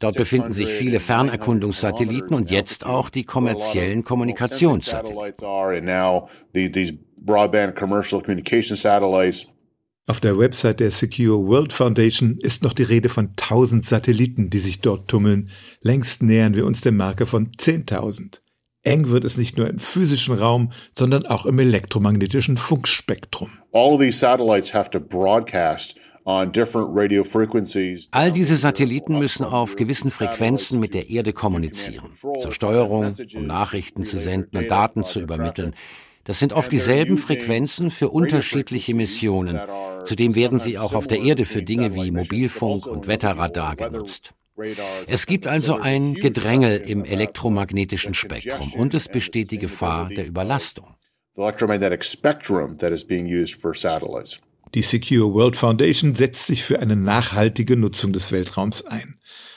Dort 0.01 0.17
befinden 0.17 0.53
sich 0.53 0.69
viele 0.69 0.99
Fernerkundungssatelliten 0.99 2.35
und 2.35 2.51
jetzt 2.51 2.85
auch 2.85 3.09
die 3.09 3.23
kommerziellen 3.25 4.03
Kommunikationssatelliten. 4.03 5.47
Auf 10.09 10.19
der 10.19 10.37
Website 10.37 10.81
der 10.81 10.91
Secure 10.91 11.47
World 11.47 11.73
Foundation 11.73 12.37
ist 12.41 12.65
noch 12.65 12.73
die 12.73 12.83
Rede 12.83 13.09
von 13.09 13.29
1000 13.29 13.87
Satelliten, 13.87 14.51
die 14.51 14.59
sich 14.59 14.81
dort 14.81 15.07
tummeln. 15.07 15.51
Längst 15.81 16.25
nähern 16.25 16.57
wir 16.57 16.67
uns 16.67 16.81
der 16.81 16.91
Marke 16.91 17.25
von 17.25 17.53
10.000. 17.53 18.41
Eng 18.83 19.11
wird 19.11 19.23
es 19.25 19.37
nicht 19.37 19.57
nur 19.59 19.69
im 19.69 19.79
physischen 19.79 20.35
Raum, 20.35 20.73
sondern 20.93 21.25
auch 21.25 21.47
im 21.47 21.57
elektromagnetischen 21.61 22.57
Funkspektrum. 22.57 23.51
All 23.73 23.95
of 23.95 24.01
these 24.01 24.19
satellites 24.19 24.75
have 24.75 24.91
to 24.91 24.99
broadcast 24.99 25.97
All 26.25 26.47
diese 28.33 28.57
Satelliten 28.57 29.19
müssen 29.19 29.45
auf 29.45 29.75
gewissen 29.75 30.13
Frequenzen 30.13 30.79
mit 30.79 30.95
der 30.95 31.11
Erde 31.11 31.33
kommunizieren, 31.33 32.13
zur 32.41 32.53
Steuerung, 32.53 33.13
um 33.35 33.47
Nachrichten 33.47 34.05
zu 34.05 34.21
senden 34.21 34.57
und 34.57 34.71
Daten 34.71 35.03
zu 35.05 35.21
übermitteln. 35.21 35.75
Das 36.25 36.39
sind 36.39 36.53
oft 36.53 36.71
dieselben 36.71 37.19
Frequenzen 37.19 37.91
für 37.91 38.09
unterschiedliche 38.11 38.95
Missionen. 38.95 39.61
Zudem 40.05 40.35
werden 40.35 40.61
sie 40.61 40.79
auch 40.79 40.95
auf 40.95 41.07
der 41.07 41.21
Erde 41.21 41.45
für 41.45 41.63
Dinge 41.63 41.95
wie 41.95 42.11
Mobilfunk 42.11 42.87
und 42.87 43.07
Wetterradar 43.07 43.77
genutzt. 43.77 44.35
Es 45.07 45.27
gibt 45.27 45.47
also 45.47 45.77
ein 45.77 46.15
Gedrängel 46.15 46.79
im 46.79 47.05
elektromagnetischen 47.05 48.15
Spektrum 48.15 48.73
und 48.75 48.95
es 48.95 49.09
besteht 49.09 49.51
die 49.51 49.59
Gefahr 49.59 50.09
der 50.11 50.27
Überlastung. 50.27 50.95
Die 54.75 54.83
Secure 54.83 55.35
World 55.35 55.57
Foundation 55.57 56.15
setzt 56.15 56.47
sich 56.47 56.63
für 56.63 56.81
eine 56.81 56.97
nachhaltige 56.97 57.77
Nutzung 57.77 58.13
des 58.13 58.31
Weltraums 58.31 58.85
ein. 58.85 59.17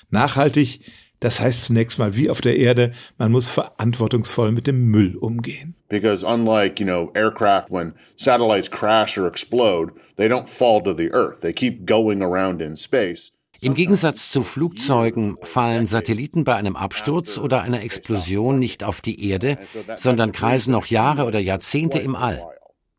Nachhaltig, 0.09 0.81
das 1.19 1.39
heißt 1.39 1.65
zunächst 1.65 1.99
mal 1.99 2.15
wie 2.15 2.29
auf 2.29 2.41
der 2.41 2.57
Erde, 2.57 2.91
man 3.17 3.31
muss 3.31 3.49
verantwortungsvoll 3.49 4.51
mit 4.51 4.67
dem 4.67 4.85
Müll 4.85 5.15
umgehen. 5.15 5.75
Because 5.89 6.25
unlike, 6.25 6.79
you 6.79 6.85
know, 6.85 7.11
aircraft 7.13 7.69
when 7.69 7.93
satellites 8.17 8.69
crash 8.69 9.17
or 9.17 9.27
explode, 9.27 9.93
they 10.17 10.27
don't 10.27 10.47
fall 10.47 10.81
to 10.83 10.93
the 10.93 11.11
earth. 11.13 11.41
They 11.41 11.53
keep 11.53 11.85
going 11.85 12.21
around 12.21 12.61
in 12.61 12.75
space. 12.75 13.31
Im 13.61 13.73
Gegensatz 13.73 14.29
zu 14.31 14.41
Flugzeugen 14.41 15.37
fallen 15.41 15.87
Satelliten 15.87 16.43
bei 16.43 16.55
einem 16.55 16.75
Absturz 16.75 17.37
oder 17.37 17.61
einer 17.61 17.81
Explosion 17.83 18.59
nicht 18.59 18.83
auf 18.83 19.01
die 19.01 19.29
Erde, 19.29 19.57
sondern 19.95 20.31
kreisen 20.31 20.71
noch 20.71 20.87
Jahre 20.87 21.25
oder 21.25 21.39
Jahrzehnte 21.39 21.99
im 21.99 22.15
All. 22.15 22.43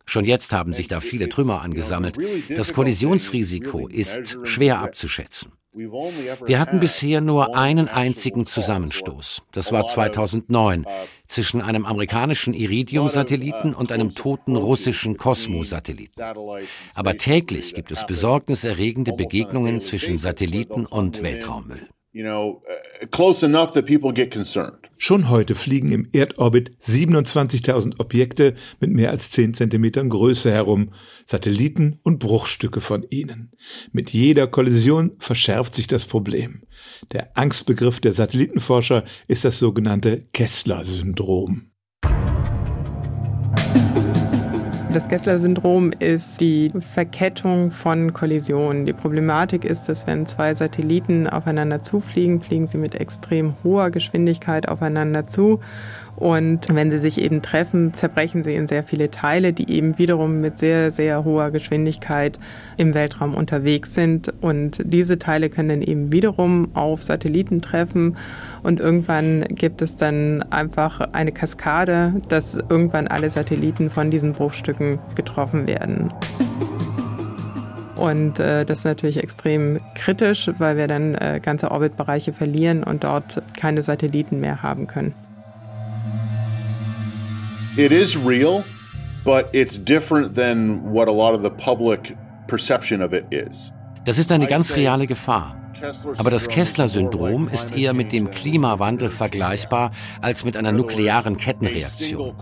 Schon 0.07 0.25
jetzt 0.25 0.53
haben 0.53 0.73
sich 0.73 0.89
da 0.89 1.01
viele 1.01 1.29
Trümmer 1.29 1.63
angesammelt. 1.63 2.17
Das 2.49 2.73
Kollisionsrisiko 2.73 3.89
ist 3.89 4.39
schwer 4.45 4.79
abzuschätzen. 4.79 5.53
Wir 5.77 6.59
hatten 6.59 6.81
bisher 6.81 7.21
nur 7.21 7.55
einen 7.55 7.89
einzigen 7.89 8.47
Zusammenstoß. 8.47 9.43
Das 9.53 9.73
war 9.73 9.85
2009 9.85 10.87
zwischen 11.27 11.61
einem 11.61 11.85
amerikanischen 11.85 12.55
Iridium-Satelliten 12.55 13.75
und 13.75 13.93
einem 13.93 14.15
toten 14.15 14.57
russischen 14.57 15.19
Cosmo-Satelliten. 15.19 16.23
Aber 16.95 17.17
täglich 17.19 17.75
gibt 17.75 17.93
es 17.93 18.07
besorgniserregende 18.07 19.13
Begegnungen 19.13 19.81
zwischen 19.81 20.19
Satelliten 20.19 20.87
und 20.87 21.23
Weltraummüll 21.23 21.89
uh. 24.57 24.71
Schon 24.99 25.29
heute 25.29 25.55
fliegen 25.55 25.91
im 25.91 26.09
Erdorbit 26.13 26.73
27.000 26.81 28.01
Objekte 28.01 28.55
mit 28.81 28.91
mehr 28.91 29.11
als 29.11 29.31
10 29.33 29.53
Zentimetern 29.53 30.09
Größe 30.09 30.51
herum, 30.51 30.95
Satelliten 31.27 31.99
und 32.03 32.19
Bruchstücke 32.19 32.81
von 32.81 33.05
ihnen. 33.11 33.53
Mit 33.93 34.11
jeder 34.11 34.47
Kollision 34.47 35.13
verschärft 35.19 35.75
sich 35.75 35.87
das 35.87 36.07
Problem. 36.07 36.63
Der 37.13 37.37
Angstbegriff 37.37 38.01
der 38.01 38.15
Satellitenforscher 38.15 39.05
ist 39.29 39.45
das 39.45 39.59
sogenannte 39.59 40.23
Kessler-Syndrom. 40.33 41.71
Das 44.97 45.09
Kessler-Syndrom 45.09 45.93
ist 45.99 46.41
die 46.41 46.73
Verkettung 46.81 47.71
von 47.71 48.15
Kollisionen. 48.15 48.87
Die 48.87 48.95
Problematik 48.95 49.67
ist, 49.67 49.91
dass 49.91 50.07
wenn 50.07 50.25
zwei 50.25 50.55
Satelliten 50.55 51.27
aufeinander 51.27 51.83
zufliegen, 51.83 52.41
fliegen 52.41 52.67
sie 52.67 52.79
mit 52.79 52.95
extrem 52.95 53.57
hoher 53.63 53.91
Geschwindigkeit 53.91 54.71
aufeinander 54.71 55.29
zu 55.29 55.61
und 56.17 56.75
wenn 56.75 56.91
sie 56.91 56.99
sich 56.99 57.21
eben 57.21 57.43
treffen, 57.43 57.93
zerbrechen 57.93 58.43
sie 58.43 58.55
in 58.55 58.67
sehr 58.67 58.83
viele 58.83 59.11
Teile, 59.11 59.53
die 59.53 59.71
eben 59.71 59.99
wiederum 59.99 60.41
mit 60.41 60.59
sehr, 60.59 60.91
sehr 60.91 61.25
hoher 61.25 61.51
Geschwindigkeit 61.51 62.39
im 62.79 62.95
Weltraum 62.95 63.35
unterwegs 63.35 63.95
sind. 63.95 64.33
Und 64.41 64.81
diese 64.85 65.19
Teile 65.19 65.51
können 65.51 65.69
dann 65.69 65.83
eben 65.83 66.13
wiederum 66.13 66.75
auf 66.75 67.03
Satelliten 67.03 67.61
treffen. 67.61 68.17
Und 68.63 68.81
irgendwann 68.81 69.45
gibt 69.51 69.83
es 69.83 69.97
dann 69.97 70.43
einfach 70.51 71.01
eine 71.13 71.33
Kaskade, 71.33 72.15
dass 72.29 72.59
irgendwann 72.69 73.09
alle 73.09 73.29
Satelliten 73.29 73.91
von 73.91 74.11
diesen 74.11 74.33
Bruchstücken 74.33 74.99
getroffen 75.17 75.67
werden. 75.69 76.09
Und 77.95 78.41
äh, 78.41 78.65
das 78.65 78.81
ist 78.81 78.85
natürlich 78.85 79.23
extrem 79.23 79.81
kritisch, 79.95 80.51
weil 80.59 80.77
wir 80.77 80.87
dann 80.87 81.15
äh, 81.15 81.41
ganze 81.43 81.71
Orbitbereiche 81.71 82.33
verlieren 82.33 82.85
und 82.85 83.05
dort 83.05 83.43
keine 83.59 83.83
Satelliten 83.83 84.41
mehr 84.41 84.63
haben 84.63 84.87
können. 84.87 85.15
It 87.79 87.93
is 87.93 88.17
real, 88.17 88.65
but 89.25 89.49
it's 89.53 89.77
different 89.79 90.35
than 90.35 90.93
what 90.93 91.09
a 91.09 91.13
lot 91.13 91.35
of 91.35 91.43
the 91.43 91.51
public 91.51 92.17
perception 92.49 93.03
of 93.03 93.13
it 93.13 93.27
is. 93.31 93.73
Das 94.05 94.19
ist 94.19 94.31
eine 94.31 94.47
ganz 94.47 94.77
reale 94.77 95.07
Gefahr. 95.07 95.57
Aber 96.17 96.31
das 96.31 96.49
Kessler-Syndrom 96.49 97.49
ist 97.49 97.77
eher 97.77 97.93
mit 97.93 98.13
dem 98.13 98.31
Klimawandel 98.31 99.11
vergleichbar 99.11 99.91
als 100.23 100.45
mit 100.45 100.57
einer 100.57 100.73
nuklearen 100.73 101.37
Kettenreaktion. 101.37 102.35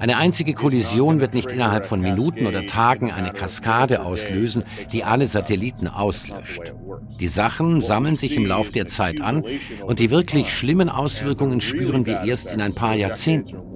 Eine 0.00 0.16
einzige 0.16 0.54
Kollision 0.54 1.20
wird 1.20 1.34
nicht 1.34 1.50
innerhalb 1.52 1.84
von 1.84 2.00
Minuten 2.00 2.46
oder 2.46 2.66
Tagen 2.66 3.10
eine 3.10 3.32
Kaskade 3.32 4.02
auslösen, 4.02 4.64
die 4.92 5.04
alle 5.04 5.26
Satelliten 5.26 5.86
auslöscht. 5.86 6.72
Die 7.20 7.28
Sachen 7.28 7.82
sammeln 7.82 8.16
sich 8.16 8.36
im 8.36 8.46
Lauf 8.46 8.70
der 8.70 8.86
Zeit 8.86 9.20
an 9.20 9.44
und 9.84 9.98
die 9.98 10.10
wirklich 10.10 10.54
schlimmen 10.54 10.88
Auswirkungen 10.88 11.60
spüren 11.60 12.06
wir 12.06 12.22
erst 12.22 12.50
in 12.50 12.60
ein 12.60 12.74
paar 12.74 12.94
Jahrzehnten. 12.94 13.71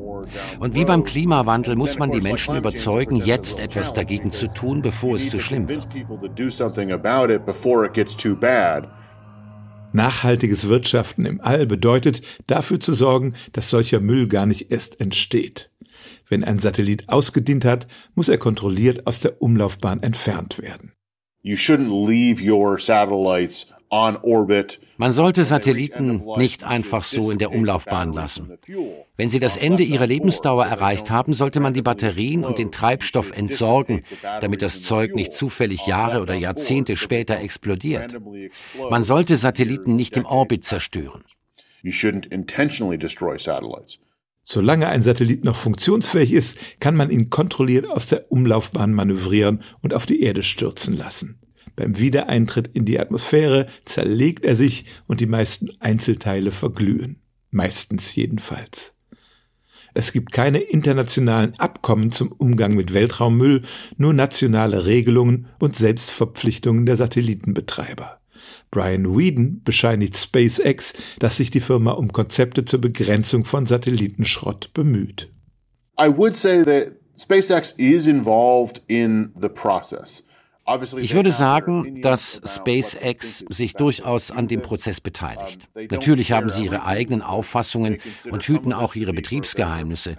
Und 0.58 0.74
wie 0.74 0.84
beim 0.84 1.04
Klimawandel 1.04 1.76
muss 1.76 1.98
man 1.98 2.10
die 2.10 2.20
Menschen 2.20 2.56
überzeugen, 2.56 3.16
jetzt 3.16 3.60
etwas 3.60 3.92
dagegen 3.92 4.32
zu 4.32 4.48
tun, 4.48 4.82
bevor 4.82 5.16
es 5.16 5.30
zu 5.30 5.40
schlimm 5.40 5.68
wird. 5.68 5.88
Nachhaltiges 9.92 10.68
Wirtschaften 10.68 11.24
im 11.24 11.40
All 11.40 11.66
bedeutet, 11.66 12.22
dafür 12.46 12.80
zu 12.80 12.92
sorgen, 12.92 13.34
dass 13.52 13.70
solcher 13.70 14.00
Müll 14.00 14.28
gar 14.28 14.46
nicht 14.46 14.70
erst 14.70 15.00
entsteht. 15.00 15.70
Wenn 16.28 16.44
ein 16.44 16.58
Satellit 16.58 17.08
ausgedient 17.08 17.64
hat, 17.64 17.86
muss 18.14 18.28
er 18.28 18.38
kontrolliert 18.38 19.06
aus 19.06 19.20
der 19.20 19.40
Umlaufbahn 19.40 20.02
entfernt 20.02 20.58
werden. 20.60 20.92
You 21.42 21.56
shouldn't 21.56 21.88
leave 21.88 22.42
your 22.42 22.78
satellites 22.78 23.72
man 23.88 25.12
sollte 25.12 25.44
Satelliten 25.44 26.22
nicht 26.36 26.64
einfach 26.64 27.04
so 27.04 27.30
in 27.30 27.38
der 27.38 27.52
Umlaufbahn 27.52 28.12
lassen. 28.12 28.58
Wenn 29.16 29.28
sie 29.28 29.38
das 29.38 29.56
Ende 29.56 29.82
ihrer 29.82 30.06
Lebensdauer 30.06 30.66
erreicht 30.66 31.10
haben, 31.10 31.34
sollte 31.34 31.60
man 31.60 31.74
die 31.74 31.82
Batterien 31.82 32.44
und 32.44 32.58
den 32.58 32.72
Treibstoff 32.72 33.30
entsorgen, 33.36 34.02
damit 34.40 34.62
das 34.62 34.82
Zeug 34.82 35.14
nicht 35.14 35.34
zufällig 35.34 35.86
Jahre 35.86 36.20
oder 36.20 36.34
Jahrzehnte 36.34 36.96
später 36.96 37.38
explodiert. 37.38 38.18
Man 38.90 39.02
sollte 39.02 39.36
Satelliten 39.36 39.94
nicht 39.94 40.16
im 40.16 40.26
Orbit 40.26 40.64
zerstören. 40.64 41.22
Solange 44.48 44.88
ein 44.88 45.02
Satellit 45.02 45.44
noch 45.44 45.56
funktionsfähig 45.56 46.32
ist, 46.32 46.58
kann 46.78 46.94
man 46.94 47.10
ihn 47.10 47.30
kontrolliert 47.30 47.88
aus 47.88 48.06
der 48.06 48.30
Umlaufbahn 48.30 48.92
manövrieren 48.92 49.62
und 49.82 49.92
auf 49.92 50.06
die 50.06 50.22
Erde 50.22 50.44
stürzen 50.44 50.96
lassen. 50.96 51.40
Beim 51.74 51.98
Wiedereintritt 51.98 52.68
in 52.68 52.84
die 52.84 53.00
Atmosphäre 53.00 53.66
zerlegt 53.84 54.44
er 54.44 54.56
sich 54.56 54.86
und 55.06 55.20
die 55.20 55.26
meisten 55.26 55.70
Einzelteile 55.80 56.52
verglühen. 56.52 57.20
Meistens 57.50 58.14
jedenfalls. 58.14 58.94
Es 59.94 60.12
gibt 60.12 60.30
keine 60.30 60.58
internationalen 60.58 61.54
Abkommen 61.58 62.12
zum 62.12 62.30
Umgang 62.30 62.74
mit 62.74 62.92
Weltraummüll, 62.92 63.62
nur 63.96 64.12
nationale 64.12 64.84
Regelungen 64.84 65.48
und 65.58 65.74
Selbstverpflichtungen 65.74 66.84
der 66.84 66.96
Satellitenbetreiber. 66.96 68.20
Brian 68.70 69.16
Whedon 69.16 69.62
bescheinigt 69.62 70.16
SpaceX, 70.16 70.92
dass 71.18 71.38
sich 71.38 71.50
die 71.50 71.60
Firma 71.60 71.92
um 71.92 72.12
Konzepte 72.12 72.66
zur 72.66 72.82
Begrenzung 72.82 73.46
von 73.46 73.64
Satellitenschrott 73.64 74.74
bemüht. 74.74 75.32
I 75.98 76.08
would 76.14 76.36
say 76.36 76.62
that 76.62 76.96
SpaceX 77.18 77.72
is 77.78 78.06
involved 78.06 78.82
in 78.88 79.32
the 79.40 79.48
process. 79.48 80.22
Ich 80.96 81.14
würde 81.14 81.30
sagen, 81.30 82.00
dass 82.02 82.40
SpaceX 82.44 83.44
sich 83.48 83.74
durchaus 83.74 84.30
an 84.32 84.48
dem 84.48 84.62
Prozess 84.62 85.00
beteiligt. 85.00 85.68
Natürlich 85.90 86.32
haben 86.32 86.50
sie 86.50 86.64
ihre 86.64 86.84
eigenen 86.84 87.22
Auffassungen 87.22 87.98
und 88.30 88.42
hüten 88.42 88.72
auch 88.72 88.96
ihre 88.96 89.12
Betriebsgeheimnisse. 89.12 90.16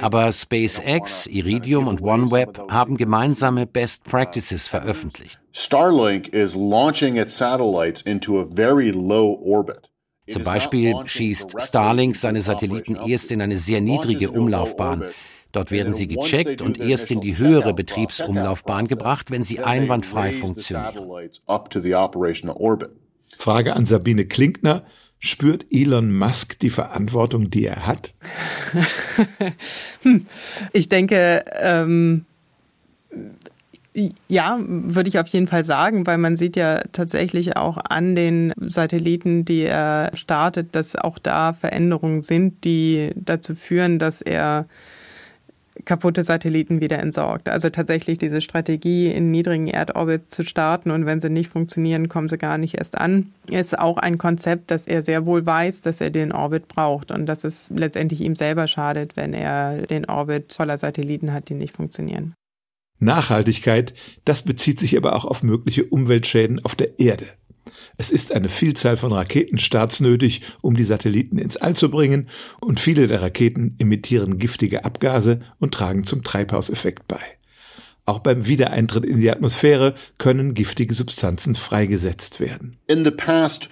Aber 0.00 0.32
SpaceX, 0.32 1.26
Iridium 1.26 1.86
und 1.86 2.02
OneWeb 2.02 2.70
haben 2.70 2.96
gemeinsame 2.96 3.66
Best 3.66 4.02
Practices 4.04 4.66
veröffentlicht. 4.66 5.38
Starlink 5.52 6.28
is 6.28 6.54
launching 6.54 7.16
its 7.16 7.36
satellites 7.36 8.02
into 8.02 8.40
a 8.40 8.44
very 8.44 8.90
low 8.90 9.38
orbit. 9.42 9.90
Zum 10.28 10.42
Beispiel 10.42 10.94
schießt 11.04 11.54
Starlink 11.62 12.16
seine 12.16 12.40
Satelliten 12.40 12.96
erst 12.96 13.30
in 13.30 13.40
eine 13.40 13.56
sehr 13.56 13.80
niedrige 13.80 14.32
Umlaufbahn. 14.32 15.04
Dort 15.52 15.70
werden 15.70 15.94
sie 15.94 16.06
gecheckt 16.06 16.60
und 16.60 16.78
erst 16.78 17.10
in 17.10 17.20
die 17.20 17.38
höhere 17.38 17.72
Betriebsumlaufbahn 17.72 18.88
gebracht, 18.88 19.30
wenn 19.30 19.42
sie 19.42 19.60
einwandfrei 19.60 20.32
funktionieren. 20.32 21.30
Frage 23.36 23.74
an 23.74 23.86
Sabine 23.86 24.26
Klinkner. 24.26 24.84
Spürt 25.18 25.64
Elon 25.70 26.12
Musk 26.12 26.58
die 26.58 26.68
Verantwortung, 26.68 27.48
die 27.50 27.64
er 27.66 27.86
hat? 27.86 28.12
Hm. 30.02 30.26
ich 30.72 30.88
denke, 30.88 31.44
ähm, 31.58 32.26
ja, 34.28 34.58
würde 34.60 35.08
ich 35.08 35.18
auf 35.18 35.28
jeden 35.28 35.46
Fall 35.46 35.64
sagen, 35.64 36.06
weil 36.06 36.18
man 36.18 36.36
sieht 36.36 36.54
ja 36.56 36.82
tatsächlich 36.92 37.56
auch 37.56 37.78
an 37.78 38.14
den 38.14 38.52
Satelliten, 38.58 39.44
die 39.44 39.62
er 39.62 40.10
startet, 40.14 40.76
dass 40.76 40.96
auch 40.96 41.18
da 41.18 41.54
Veränderungen 41.54 42.22
sind, 42.22 42.64
die 42.64 43.10
dazu 43.14 43.54
führen, 43.54 43.98
dass 43.98 44.20
er 44.20 44.66
kaputte 45.84 46.24
Satelliten 46.24 46.80
wieder 46.80 46.98
entsorgt. 46.98 47.48
Also 47.48 47.70
tatsächlich 47.70 48.18
diese 48.18 48.40
Strategie, 48.40 49.10
in 49.10 49.30
niedrigen 49.30 49.68
Erdorbit 49.68 50.30
zu 50.30 50.44
starten 50.44 50.90
und 50.90 51.06
wenn 51.06 51.20
sie 51.20 51.30
nicht 51.30 51.50
funktionieren, 51.50 52.08
kommen 52.08 52.28
sie 52.28 52.38
gar 52.38 52.58
nicht 52.58 52.76
erst 52.78 52.96
an, 52.96 53.32
ist 53.50 53.78
auch 53.78 53.98
ein 53.98 54.18
Konzept, 54.18 54.70
dass 54.70 54.86
er 54.86 55.02
sehr 55.02 55.26
wohl 55.26 55.44
weiß, 55.44 55.82
dass 55.82 56.00
er 56.00 56.10
den 56.10 56.32
Orbit 56.32 56.68
braucht 56.68 57.10
und 57.10 57.26
dass 57.26 57.44
es 57.44 57.70
letztendlich 57.74 58.20
ihm 58.20 58.34
selber 58.34 58.68
schadet, 58.68 59.16
wenn 59.16 59.32
er 59.32 59.82
den 59.82 60.06
Orbit 60.06 60.52
voller 60.52 60.78
Satelliten 60.78 61.32
hat, 61.32 61.48
die 61.48 61.54
nicht 61.54 61.76
funktionieren. 61.76 62.34
Nachhaltigkeit, 62.98 63.94
das 64.24 64.42
bezieht 64.42 64.80
sich 64.80 64.96
aber 64.96 65.14
auch 65.14 65.26
auf 65.26 65.42
mögliche 65.42 65.84
Umweltschäden 65.84 66.64
auf 66.64 66.74
der 66.74 66.98
Erde. 66.98 67.26
Es 67.98 68.10
ist 68.10 68.32
eine 68.32 68.48
Vielzahl 68.48 68.96
von 68.96 69.12
Raketenstarts 69.12 70.00
nötig, 70.00 70.42
um 70.60 70.76
die 70.76 70.84
Satelliten 70.84 71.38
ins 71.38 71.56
All 71.56 71.74
zu 71.74 71.90
bringen, 71.90 72.28
und 72.60 72.80
viele 72.80 73.06
der 73.06 73.22
Raketen 73.22 73.74
emittieren 73.78 74.38
giftige 74.38 74.84
Abgase 74.84 75.40
und 75.58 75.72
tragen 75.72 76.04
zum 76.04 76.22
Treibhauseffekt 76.22 77.08
bei. 77.08 77.20
Auch 78.04 78.20
beim 78.20 78.46
Wiedereintritt 78.46 79.04
in 79.04 79.20
die 79.20 79.30
Atmosphäre 79.30 79.94
können 80.18 80.54
giftige 80.54 80.94
Substanzen 80.94 81.54
freigesetzt 81.56 82.38
werden. 82.38 82.76
In 82.86 83.04
the 83.04 83.10
past 83.10 83.68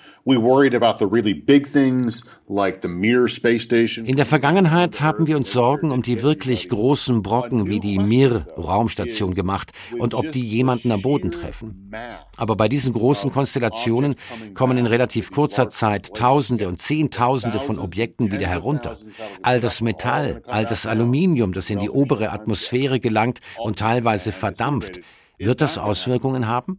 in 4.06 4.16
der 4.16 4.24
Vergangenheit 4.24 5.02
haben 5.02 5.26
wir 5.26 5.36
uns 5.36 5.52
Sorgen 5.52 5.90
um 5.90 6.02
die 6.02 6.22
wirklich 6.22 6.70
großen 6.70 7.22
Brocken 7.22 7.66
wie 7.66 7.78
die 7.78 7.98
Mir-Raumstation 7.98 9.34
gemacht 9.34 9.72
und 9.98 10.14
ob 10.14 10.32
die 10.32 10.40
jemanden 10.40 10.92
am 10.92 11.02
Boden 11.02 11.30
treffen. 11.30 11.90
Aber 12.38 12.56
bei 12.56 12.68
diesen 12.68 12.94
großen 12.94 13.30
Konstellationen 13.30 14.14
kommen 14.54 14.78
in 14.78 14.86
relativ 14.86 15.30
kurzer 15.30 15.68
Zeit 15.68 16.14
Tausende 16.14 16.68
und 16.68 16.80
Zehntausende 16.80 17.60
von 17.60 17.78
Objekten 17.78 18.32
wieder 18.32 18.46
herunter. 18.46 18.96
All 19.42 19.60
das 19.60 19.82
Metall, 19.82 20.42
all 20.46 20.64
das 20.64 20.86
Aluminium, 20.86 21.52
das 21.52 21.68
in 21.68 21.80
die 21.80 21.90
obere 21.90 22.32
Atmosphäre 22.32 22.98
gelangt 22.98 23.40
und 23.58 23.78
teilweise 23.78 24.32
verdampft, 24.32 25.00
wird 25.36 25.60
das 25.60 25.76
Auswirkungen 25.76 26.48
haben? 26.48 26.78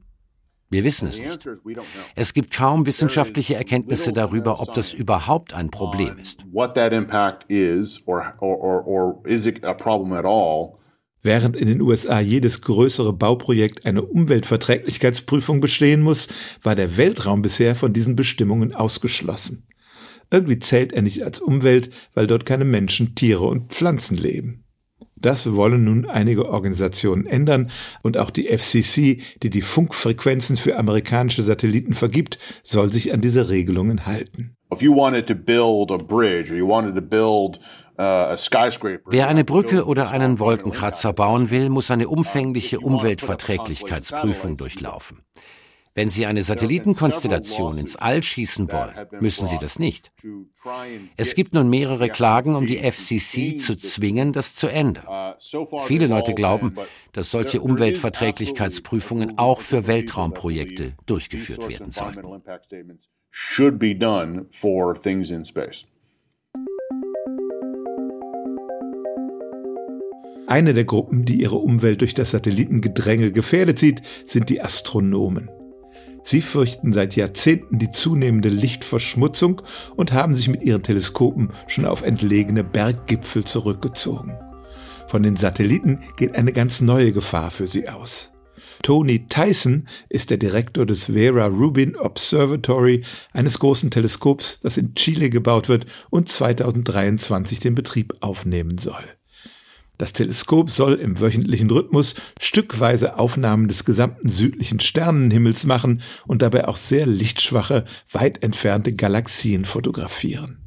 Wir 0.75 0.83
wissen 0.83 1.07
es 1.07 1.21
nicht. 1.21 1.47
Es 2.15 2.33
gibt 2.33 2.51
kaum 2.51 2.85
wissenschaftliche 2.85 3.55
Erkenntnisse 3.55 4.11
darüber, 4.11 4.59
ob 4.59 4.73
das 4.73 4.93
überhaupt 4.93 5.53
ein 5.53 5.71
Problem 5.71 6.17
ist. 6.19 6.43
Während 11.23 11.55
in 11.55 11.67
den 11.69 11.81
USA 11.81 12.19
jedes 12.19 12.61
größere 12.61 13.13
Bauprojekt 13.13 13.85
eine 13.85 14.01
Umweltverträglichkeitsprüfung 14.01 15.61
bestehen 15.61 16.01
muss, 16.01 16.27
war 16.61 16.75
der 16.75 16.97
Weltraum 16.97 17.41
bisher 17.41 17.75
von 17.75 17.93
diesen 17.93 18.17
Bestimmungen 18.17 18.75
ausgeschlossen. 18.75 19.69
Irgendwie 20.29 20.59
zählt 20.59 20.91
er 20.91 21.03
nicht 21.03 21.23
als 21.23 21.39
Umwelt, 21.39 21.89
weil 22.13 22.27
dort 22.27 22.45
keine 22.45 22.65
Menschen, 22.65 23.15
Tiere 23.15 23.45
und 23.45 23.71
Pflanzen 23.71 24.17
leben. 24.17 24.64
Das 25.17 25.53
wollen 25.53 25.85
nun 25.85 26.05
einige 26.05 26.49
Organisationen 26.49 27.25
ändern 27.25 27.71
und 28.01 28.17
auch 28.17 28.29
die 28.29 28.47
FCC, 28.47 29.21
die 29.41 29.49
die 29.49 29.61
Funkfrequenzen 29.61 30.57
für 30.57 30.77
amerikanische 30.77 31.43
Satelliten 31.43 31.93
vergibt, 31.93 32.37
soll 32.63 32.91
sich 32.91 33.13
an 33.13 33.21
diese 33.21 33.49
Regelungen 33.49 34.05
halten. 34.05 34.57
Uh, 34.71 34.77
Wer 39.07 39.27
eine 39.29 39.45
Brücke 39.45 39.85
oder 39.85 40.09
einen 40.09 40.39
Wolkenkratzer 40.39 41.13
bauen 41.13 41.49
will, 41.49 41.69
muss 41.69 41.91
eine 41.91 42.09
umfängliche 42.09 42.79
Umweltverträglichkeitsprüfung 42.81 44.57
durchlaufen. 44.57 45.23
Wenn 45.97 46.09
Sie 46.09 46.25
eine 46.25 46.43
Satellitenkonstellation 46.43 47.77
ins 47.77 47.95
All 47.95 48.21
schießen 48.21 48.69
wollen, 48.69 48.91
müssen 49.21 49.47
Sie 49.47 49.57
das 49.57 49.79
nicht. 49.79 50.11
Es 51.15 51.35
gibt 51.35 51.53
nun 51.53 51.69
mehrere 51.69 52.09
Klagen, 52.09 52.55
um 52.55 52.67
die 52.67 52.79
FCC 52.79 53.55
zu 53.55 53.77
zwingen, 53.77 54.33
das 54.33 54.55
zu 54.55 54.67
ändern. 54.67 55.35
Viele 55.85 56.07
Leute 56.07 56.33
glauben, 56.33 56.75
dass 57.13 57.31
solche 57.31 57.61
Umweltverträglichkeitsprüfungen 57.61 59.37
auch 59.37 59.61
für 59.61 59.87
Weltraumprojekte 59.87 60.95
durchgeführt 61.05 61.69
werden 61.69 61.93
sollten. 61.93 62.43
Eine 70.47 70.73
der 70.73 70.83
Gruppen, 70.83 71.25
die 71.25 71.41
ihre 71.41 71.57
Umwelt 71.57 72.01
durch 72.01 72.13
das 72.13 72.31
Satellitengedränge 72.31 73.31
gefährdet 73.31 73.79
sieht, 73.79 74.01
sind 74.25 74.49
die 74.49 74.61
Astronomen. 74.61 75.49
Sie 76.27 76.41
fürchten 76.41 76.91
seit 76.91 77.15
Jahrzehnten 77.15 77.77
die 77.77 77.91
zunehmende 77.91 78.49
Lichtverschmutzung 78.49 79.61
und 79.95 80.11
haben 80.11 80.33
sich 80.33 80.47
mit 80.47 80.63
ihren 80.63 80.81
Teleskopen 80.81 81.51
schon 81.67 81.85
auf 81.85 82.01
entlegene 82.01 82.63
Berggipfel 82.63 83.45
zurückgezogen. 83.45 84.35
Von 85.07 85.21
den 85.21 85.35
Satelliten 85.35 85.99
geht 86.17 86.33
eine 86.33 86.51
ganz 86.51 86.81
neue 86.81 87.11
Gefahr 87.11 87.51
für 87.51 87.67
sie 87.67 87.89
aus. 87.89 88.31
Tony 88.81 89.27
Tyson 89.27 89.87
ist 90.09 90.31
der 90.31 90.37
Direktor 90.37 90.87
des 90.87 91.05
Vera 91.05 91.45
Rubin 91.45 91.95
Observatory, 91.95 93.03
eines 93.31 93.59
großen 93.59 93.91
Teleskops, 93.91 94.59
das 94.61 94.77
in 94.77 94.95
Chile 94.95 95.29
gebaut 95.29 95.69
wird 95.69 95.85
und 96.09 96.27
2023 96.27 97.59
den 97.59 97.75
Betrieb 97.75 98.15
aufnehmen 98.21 98.79
soll. 98.79 99.14
Das 99.97 100.13
Teleskop 100.13 100.69
soll 100.69 100.95
im 100.95 101.19
wöchentlichen 101.19 101.69
Rhythmus 101.69 102.15
stückweise 102.39 103.17
Aufnahmen 103.17 103.67
des 103.67 103.85
gesamten 103.85 104.27
südlichen 104.27 104.79
Sternenhimmels 104.79 105.65
machen 105.65 106.01
und 106.27 106.41
dabei 106.41 106.67
auch 106.67 106.77
sehr 106.77 107.05
lichtschwache, 107.05 107.85
weit 108.11 108.43
entfernte 108.43 108.93
Galaxien 108.93 109.63
fotografieren. 109.63 110.57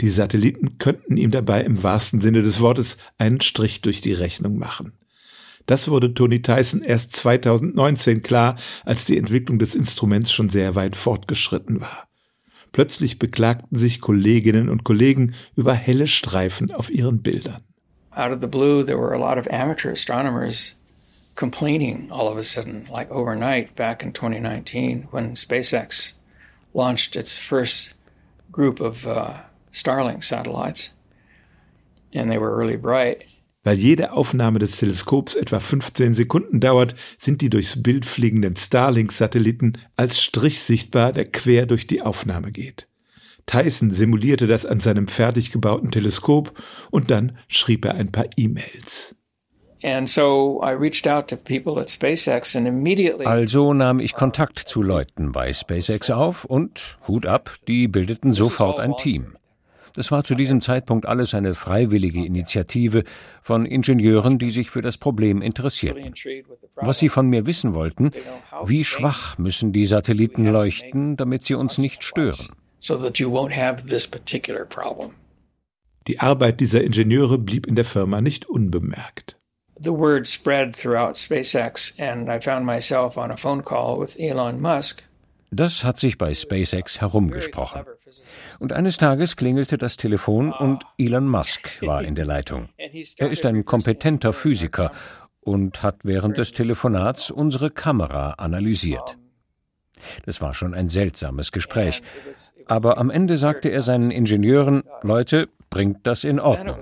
Die 0.00 0.08
Satelliten 0.08 0.78
könnten 0.78 1.16
ihm 1.16 1.30
dabei 1.30 1.62
im 1.62 1.82
wahrsten 1.82 2.20
Sinne 2.20 2.42
des 2.42 2.60
Wortes 2.60 2.96
einen 3.16 3.40
Strich 3.40 3.80
durch 3.80 4.00
die 4.00 4.12
Rechnung 4.12 4.58
machen. 4.58 4.92
Das 5.66 5.88
wurde 5.88 6.12
Tony 6.12 6.42
Tyson 6.42 6.82
erst 6.82 7.16
2019 7.16 8.22
klar, 8.22 8.56
als 8.84 9.04
die 9.04 9.16
Entwicklung 9.16 9.58
des 9.58 9.74
Instruments 9.74 10.32
schon 10.32 10.48
sehr 10.48 10.74
weit 10.74 10.96
fortgeschritten 10.96 11.80
war. 11.80 12.08
Plötzlich 12.72 13.18
beklagten 13.18 13.78
sich 13.78 14.00
Kolleginnen 14.00 14.68
und 14.68 14.84
Kollegen 14.84 15.32
über 15.56 15.74
helle 15.74 16.08
Streifen 16.08 16.72
auf 16.72 16.90
ihren 16.90 17.22
Bildern. 17.22 17.62
Out 18.16 18.32
of 18.32 18.40
the 18.40 18.46
blue, 18.46 18.84
there 18.84 18.98
were 18.98 19.12
a 19.12 19.18
lot 19.18 19.38
of 19.38 19.48
amateur 19.50 19.90
astronomers 19.90 20.74
complaining 21.34 22.10
all 22.12 22.28
of 22.28 22.38
a 22.38 22.44
sudden, 22.44 22.86
like 22.90 23.10
overnight 23.10 23.74
back 23.74 24.02
in 24.02 24.12
2019 24.12 25.08
when 25.10 25.34
SpaceX 25.34 26.12
launched 26.72 27.16
its 27.16 27.38
first 27.38 27.94
group 28.52 28.80
of 28.80 29.06
uh, 29.06 29.34
Starlink 29.72 30.22
satellites. 30.22 30.90
And 32.12 32.30
they 32.30 32.38
were 32.38 32.56
really 32.56 32.76
bright. 32.76 33.24
Weil 33.64 33.78
jede 33.78 34.12
Aufnahme 34.12 34.58
des 34.58 34.76
Teleskops 34.76 35.34
etwa 35.34 35.58
15 35.58 36.14
Sekunden 36.14 36.60
dauert, 36.60 36.94
sind 37.16 37.40
die 37.40 37.48
durchs 37.48 37.82
Bild 37.82 38.04
fliegenden 38.04 38.56
Starlink-Satelliten 38.56 39.78
als 39.96 40.22
Strich 40.22 40.60
sichtbar, 40.60 41.12
der 41.12 41.24
quer 41.24 41.64
durch 41.64 41.86
die 41.86 42.02
Aufnahme 42.02 42.52
geht. 42.52 42.86
Tyson 43.46 43.90
simulierte 43.90 44.46
das 44.46 44.66
an 44.66 44.80
seinem 44.80 45.08
fertig 45.08 45.52
gebauten 45.52 45.90
Teleskop 45.90 46.52
und 46.90 47.10
dann 47.10 47.38
schrieb 47.48 47.84
er 47.84 47.94
ein 47.94 48.10
paar 48.10 48.26
E-Mails. 48.36 49.16
Also 53.26 53.74
nahm 53.74 54.00
ich 54.00 54.14
Kontakt 54.14 54.58
zu 54.58 54.82
Leuten 54.82 55.32
bei 55.32 55.52
SpaceX 55.52 56.10
auf 56.10 56.46
und, 56.46 56.98
Hut 57.06 57.26
ab, 57.26 57.56
die 57.68 57.86
bildeten 57.86 58.32
sofort 58.32 58.80
ein 58.80 58.96
Team. 58.96 59.36
Das 59.94 60.10
war 60.10 60.24
zu 60.24 60.34
diesem 60.34 60.60
Zeitpunkt 60.60 61.06
alles 61.06 61.34
eine 61.34 61.54
freiwillige 61.54 62.24
Initiative 62.24 63.04
von 63.42 63.66
Ingenieuren, 63.66 64.38
die 64.38 64.50
sich 64.50 64.70
für 64.70 64.82
das 64.82 64.96
Problem 64.96 65.42
interessierten. 65.42 66.14
Was 66.76 66.98
sie 66.98 67.10
von 67.10 67.28
mir 67.28 67.46
wissen 67.46 67.74
wollten, 67.74 68.10
wie 68.64 68.84
schwach 68.84 69.38
müssen 69.38 69.72
die 69.72 69.84
Satelliten 69.84 70.46
leuchten, 70.46 71.16
damit 71.16 71.44
sie 71.44 71.54
uns 71.54 71.76
nicht 71.76 72.02
stören. 72.02 72.48
Die 76.06 76.20
Arbeit 76.20 76.60
dieser 76.60 76.84
Ingenieure 76.84 77.38
blieb 77.38 77.66
in 77.66 77.74
der 77.76 77.84
Firma 77.84 78.20
nicht 78.20 78.46
unbemerkt. 78.46 79.36
The 79.80 79.90
word 79.90 80.28
spread 80.28 80.76
throughout 80.76 81.16
SpaceX 81.16 81.94
and 81.98 82.28
I 82.28 82.40
found 82.40 82.64
myself 82.64 83.16
on 83.16 83.30
a 83.30 83.36
phone 83.36 83.64
call 83.64 83.98
with 83.98 84.16
Elon 84.18 84.60
Musk. 84.60 85.02
Das 85.50 85.84
hat 85.84 85.98
sich 85.98 86.18
bei 86.18 86.34
SpaceX 86.34 87.00
herumgesprochen. 87.00 87.82
Und 88.58 88.72
eines 88.72 88.98
Tages 88.98 89.36
klingelte 89.36 89.78
das 89.78 89.96
Telefon 89.96 90.52
und 90.52 90.84
Elon 90.98 91.28
Musk 91.28 91.80
war 91.82 92.04
in 92.04 92.14
der 92.14 92.26
Leitung. 92.26 92.68
Er 92.76 93.30
ist 93.30 93.46
ein 93.46 93.64
kompetenter 93.64 94.32
Physiker 94.32 94.92
und 95.40 95.82
hat 95.82 95.98
während 96.02 96.38
des 96.38 96.52
Telefonats 96.52 97.30
unsere 97.30 97.70
Kamera 97.70 98.32
analysiert. 98.32 99.16
Das 100.24 100.40
war 100.40 100.54
schon 100.54 100.74
ein 100.74 100.88
seltsames 100.88 101.52
Gespräch. 101.52 102.02
Aber 102.66 102.98
am 102.98 103.10
Ende 103.10 103.36
sagte 103.36 103.68
er 103.68 103.82
seinen 103.82 104.10
Ingenieuren, 104.10 104.82
Leute, 105.02 105.48
bringt 105.70 106.06
das 106.06 106.24
in 106.24 106.40
Ordnung. 106.40 106.78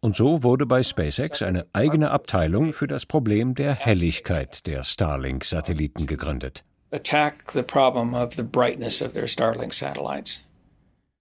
Und 0.00 0.16
so 0.16 0.42
wurde 0.42 0.66
bei 0.66 0.82
SpaceX 0.82 1.42
eine 1.42 1.66
eigene 1.72 2.10
Abteilung 2.10 2.72
für 2.72 2.88
das 2.88 3.06
Problem 3.06 3.54
der 3.54 3.74
Helligkeit 3.74 4.66
der 4.66 4.82
Starlink-Satelliten 4.82 6.06
gegründet 6.06 6.64
attack 6.92 7.50
the 7.52 7.62
problem 7.62 8.14
of 8.14 8.34
the 8.34 8.42
brightness 8.42 9.02
of 9.02 9.14
their 9.14 9.26
Starlink 9.26 9.74
satellites. 9.74 10.44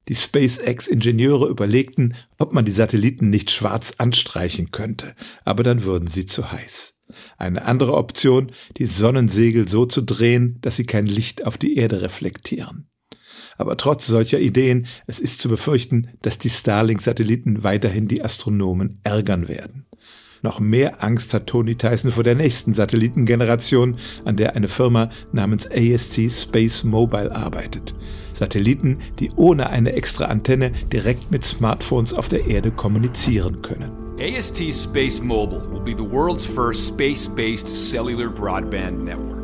Die 0.08 0.15
SpaceX-Ingenieure 0.15 1.48
überlegten, 1.48 2.15
ob 2.38 2.54
man 2.54 2.65
die 2.65 2.72
Satelliten 2.72 3.30
nicht 3.30 3.52
schwarz 3.52 3.94
anstreichen 3.98 4.72
könnte, 4.72 5.15
aber 5.46 5.63
dann 5.63 5.84
würden 5.84 6.08
sie 6.08 6.26
zu 6.26 6.52
heiß. 6.52 6.96
Eine 7.38 7.65
andere 7.65 7.95
Option, 7.95 8.52
die 8.78 8.86
Sonnensegel 8.86 9.67
so 9.67 9.86
zu 9.86 10.02
drehen, 10.02 10.58
dass 10.62 10.76
sie 10.76 10.86
kein 10.86 11.06
Licht 11.06 11.45
auf 11.45 11.58
die 11.58 11.76
Erde 11.76 12.02
reflektieren. 12.02 12.88
Aber 13.58 13.78
trotz 13.78 14.08
solcher 14.08 14.39
Ideen, 14.39 14.88
es 15.08 15.19
ist 15.19 15.41
zu 15.41 15.50
befürchten, 15.50 16.10
dass 16.21 16.38
die 16.38 16.50
Starlink-Satelliten 16.50 17.63
weiterhin 17.63 18.08
die 18.08 18.24
Astronomen 18.24 19.00
ärgern 19.04 19.47
werden. 19.47 19.86
Noch 20.43 20.60
mehr 20.60 21.04
Angst 21.04 21.34
hat 21.34 21.47
Tony 21.47 21.76
Tyson 21.76 22.12
vor 22.12 22.24
der 22.24 22.36
nächsten 22.36 22.74
Satellitengeneration, 22.74 23.97
an 24.26 24.38
der 24.38 24.56
eine 24.56 24.67
Firma 24.67 25.12
namens 25.32 25.69
AST 25.69 26.19
Space 26.32 26.84
Mobile 26.84 27.36
arbeitet. 27.36 27.93
Satelliten, 28.34 28.97
die 29.19 29.30
ohne 29.36 29.69
eine 29.69 29.93
extra 29.93 30.26
Antenne 30.26 30.71
direkt 30.91 31.30
mit 31.32 31.45
Smartphones 31.45 32.13
auf 32.13 32.28
der 32.28 32.47
Erde 32.47 32.71
kommunizieren 32.71 33.62
können. 33.62 34.00
AST 34.21 34.71
Space 34.71 35.19
Mobile 35.19 35.62
will 35.71 35.79
be 35.79 35.95
the 35.95 36.03
world's 36.03 36.45
first 36.45 36.88
space-based 36.88 37.67
cellular 37.67 38.29
broadband 38.29 39.03
network. 39.03 39.41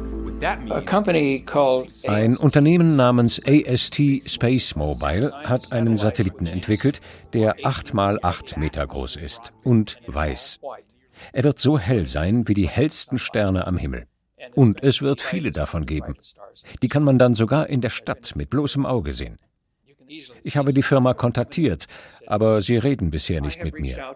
Ein 2.07 2.37
Unternehmen 2.37 2.95
namens 2.95 3.41
AST 3.43 4.29
Space 4.29 4.75
Mobile 4.75 5.31
hat 5.45 5.71
einen 5.71 5.97
Satelliten 5.97 6.45
entwickelt, 6.45 7.01
der 7.33 7.55
8 7.63 7.95
mal 7.95 8.19
8 8.21 8.57
Meter 8.57 8.85
groß 8.85 9.15
ist 9.15 9.51
und 9.63 9.97
weiß. 10.05 10.59
Er 11.33 11.43
wird 11.43 11.57
so 11.57 11.79
hell 11.79 12.05
sein 12.05 12.47
wie 12.47 12.53
die 12.53 12.69
hellsten 12.69 13.17
Sterne 13.17 13.65
am 13.65 13.77
Himmel. 13.77 14.05
Und 14.53 14.83
es 14.83 15.01
wird 15.01 15.21
viele 15.21 15.49
davon 15.49 15.87
geben. 15.87 16.13
Die 16.83 16.87
kann 16.87 17.01
man 17.01 17.17
dann 17.17 17.33
sogar 17.33 17.67
in 17.67 17.81
der 17.81 17.89
Stadt 17.89 18.35
mit 18.35 18.51
bloßem 18.51 18.85
Auge 18.85 19.11
sehen. 19.13 19.39
Ich 20.43 20.57
habe 20.57 20.73
die 20.73 20.83
Firma 20.83 21.13
kontaktiert, 21.13 21.87
aber 22.25 22.61
sie 22.61 22.77
reden 22.77 23.11
bisher 23.11 23.41
nicht 23.41 23.63
mit 23.63 23.79
mir. 23.79 24.15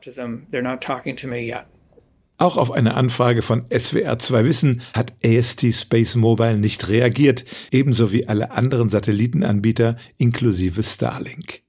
Auch 2.38 2.58
auf 2.58 2.72
eine 2.72 2.96
Anfrage 2.96 3.42
von 3.44 3.64
SWR2 3.66 4.46
Wissen 4.46 4.82
hat 4.94 5.14
AST 5.24 5.74
Space 5.74 6.16
Mobile 6.16 6.58
nicht 6.58 6.90
reagiert, 6.90 7.46
ebenso 7.70 8.12
wie 8.12 8.28
alle 8.28 8.52
anderen 8.52 8.90
Satellitenanbieter 8.90 9.98
inklusive 10.18 10.82
Starlink. 10.82 11.62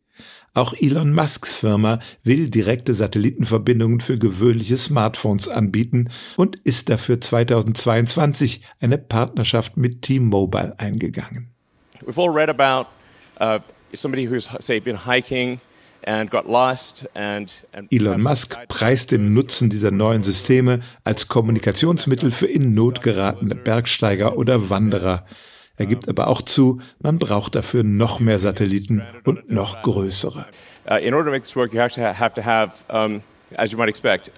Auch 0.55 0.75
Elon 0.75 1.15
Musks 1.15 1.57
Firma 1.57 1.99
will 2.25 2.51
direkte 2.51 2.93
Satellitenverbindungen 2.93 4.01
für 4.01 4.19
gewöhnliche 4.19 4.77
Smartphones 4.77 5.49
anbieten 5.49 6.11
und 6.37 6.57
ist 6.61 6.91
dafür 6.91 7.21
2022 7.21 8.63
eine 8.81 8.99
Partnerschaft 8.99 9.79
mit 9.79 10.03
T-Mobile 10.03 10.75
eingegangen. 10.79 11.51
We've 12.05 12.19
all 12.19 12.31
read 12.31 12.51
about 12.51 12.89
uh, 13.41 13.61
somebody 13.95 14.29
who's 14.29 14.49
say 14.61 14.81
been 14.81 14.97
hiking 15.07 15.61
Elon 17.91 18.21
Musk 18.21 18.57
preist 18.69 19.13
den 19.13 19.33
Nutzen 19.33 19.71
dieser 19.71 19.93
neuen 19.93 20.23
Systeme 20.23 20.81
als 21.05 21.29
Kommunikationsmittel 21.29 22.33
für 22.33 22.47
in 22.47 22.73
Not 22.73 23.03
geratene 23.03 23.55
Bergsteiger 23.55 24.37
oder 24.37 24.69
Wanderer. 24.69 25.25
Er 25.77 25.87
gibt 25.87 26.09
aber 26.09 26.27
auch 26.29 26.43
zu, 26.43 26.81
man 26.99 27.19
braucht 27.19 27.55
dafür 27.55 27.85
noch 27.85 28.21
mehr 28.21 28.39
Satelliten 28.39 29.03
und 29.25 29.51
noch 29.51 29.83
größere. 29.83 30.47
Uh, 30.91 30.95
in 30.95 31.15
order 31.15 31.27
to 31.27 31.31
make 31.31 31.43
this 31.43 31.55
work, 31.55 31.73
you 31.73 31.81
have 31.81 31.95
to 32.35 32.45
have, 32.45 32.73
as 33.57 33.71
you 33.71 33.79
might 33.79 33.89
expect, 33.89 34.33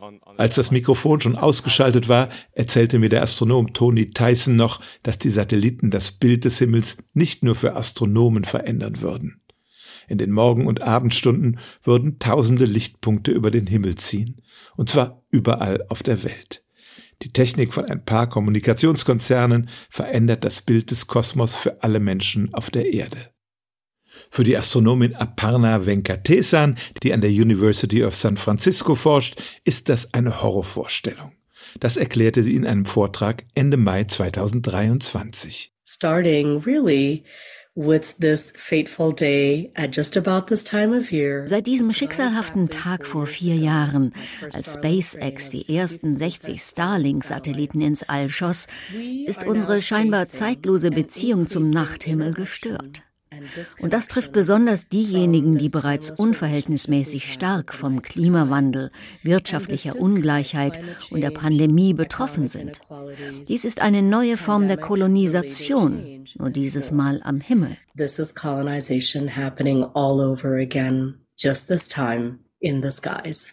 uh, 0.00 0.32
Als 0.36 0.56
das 0.56 0.70
Mikrofon 0.70 1.20
schon 1.20 1.36
ausgeschaltet 1.36 2.08
war, 2.08 2.28
erzählte 2.52 2.98
mir 2.98 3.08
der 3.08 3.22
Astronom 3.22 3.72
Tony 3.72 4.10
Tyson 4.10 4.56
noch, 4.56 4.80
dass 5.02 5.18
die 5.18 5.30
Satelliten 5.30 5.90
das 5.90 6.12
Bild 6.12 6.44
des 6.44 6.58
Himmels 6.58 6.98
nicht 7.14 7.42
nur 7.42 7.54
für 7.54 7.74
Astronomen 7.76 8.44
verändern 8.44 9.00
würden. 9.00 9.40
In 10.08 10.18
den 10.18 10.30
Morgen- 10.30 10.66
und 10.66 10.82
Abendstunden 10.82 11.58
würden 11.82 12.18
tausende 12.18 12.66
Lichtpunkte 12.66 13.30
über 13.30 13.50
den 13.50 13.66
Himmel 13.66 13.94
ziehen, 13.96 14.42
und 14.76 14.90
zwar 14.90 15.22
überall 15.30 15.84
auf 15.88 16.02
der 16.02 16.22
Welt. 16.24 16.62
Die 17.22 17.32
Technik 17.32 17.72
von 17.72 17.86
ein 17.86 18.04
paar 18.04 18.28
Kommunikationskonzernen 18.28 19.70
verändert 19.88 20.44
das 20.44 20.60
Bild 20.60 20.90
des 20.90 21.06
Kosmos 21.06 21.54
für 21.54 21.82
alle 21.82 22.00
Menschen 22.00 22.52
auf 22.52 22.70
der 22.70 22.92
Erde. 22.92 23.33
Für 24.34 24.42
die 24.42 24.58
Astronomin 24.58 25.14
Aparna 25.14 25.86
Venkatesan, 25.86 26.74
die 27.04 27.12
an 27.12 27.20
der 27.20 27.30
University 27.30 28.02
of 28.02 28.16
San 28.16 28.36
Francisco 28.36 28.96
forscht, 28.96 29.40
ist 29.62 29.88
das 29.88 30.12
eine 30.12 30.42
Horrorvorstellung. 30.42 31.30
Das 31.78 31.96
erklärte 31.96 32.42
sie 32.42 32.56
in 32.56 32.66
einem 32.66 32.84
Vortrag 32.84 33.44
Ende 33.54 33.76
Mai 33.76 34.02
2023. 34.02 35.72
Starting 35.86 36.64
really 36.64 37.22
Seit 37.76 38.16
diesem 41.68 41.92
schicksalhaften 41.92 42.70
Tag 42.70 43.06
vor 43.06 43.26
vier 43.28 43.54
Jahren, 43.54 44.12
als 44.52 44.74
SpaceX 44.74 45.50
die 45.50 45.76
ersten 45.76 46.16
60 46.16 46.60
Starlink-Satelliten 46.60 47.80
ins 47.80 48.02
All 48.02 48.28
schoss, 48.28 48.66
ist 49.26 49.44
unsere 49.44 49.80
scheinbar 49.80 50.28
zeitlose 50.28 50.90
Beziehung 50.90 51.46
zum 51.46 51.70
Nachthimmel 51.70 52.34
gestört. 52.34 53.04
Und 53.80 53.92
das 53.92 54.08
trifft 54.08 54.32
besonders 54.32 54.88
diejenigen, 54.88 55.58
die 55.58 55.68
bereits 55.68 56.10
unverhältnismäßig 56.10 57.32
stark 57.32 57.72
vom 57.72 58.02
Klimawandel, 58.02 58.90
wirtschaftlicher 59.22 59.96
Ungleichheit 59.96 60.80
und 61.10 61.20
der 61.20 61.30
Pandemie 61.30 61.94
betroffen 61.94 62.48
sind. 62.48 62.80
Dies 63.48 63.64
ist 63.64 63.80
eine 63.80 64.02
neue 64.02 64.36
Form 64.36 64.68
der 64.68 64.76
Kolonisation, 64.76 66.24
nur 66.38 66.50
dieses 66.50 66.90
Mal 66.90 67.20
am 67.24 67.40
Himmel. 67.40 67.76
This 67.96 68.18
is 68.18 68.34
colonization 68.34 69.36
happening 69.36 69.84
all 69.94 70.20
over 70.20 70.56
again, 70.56 71.20
just 71.36 71.68
this 71.68 71.88
time 71.88 72.38
in 72.60 72.82
the 72.82 72.90
skies. 72.90 73.52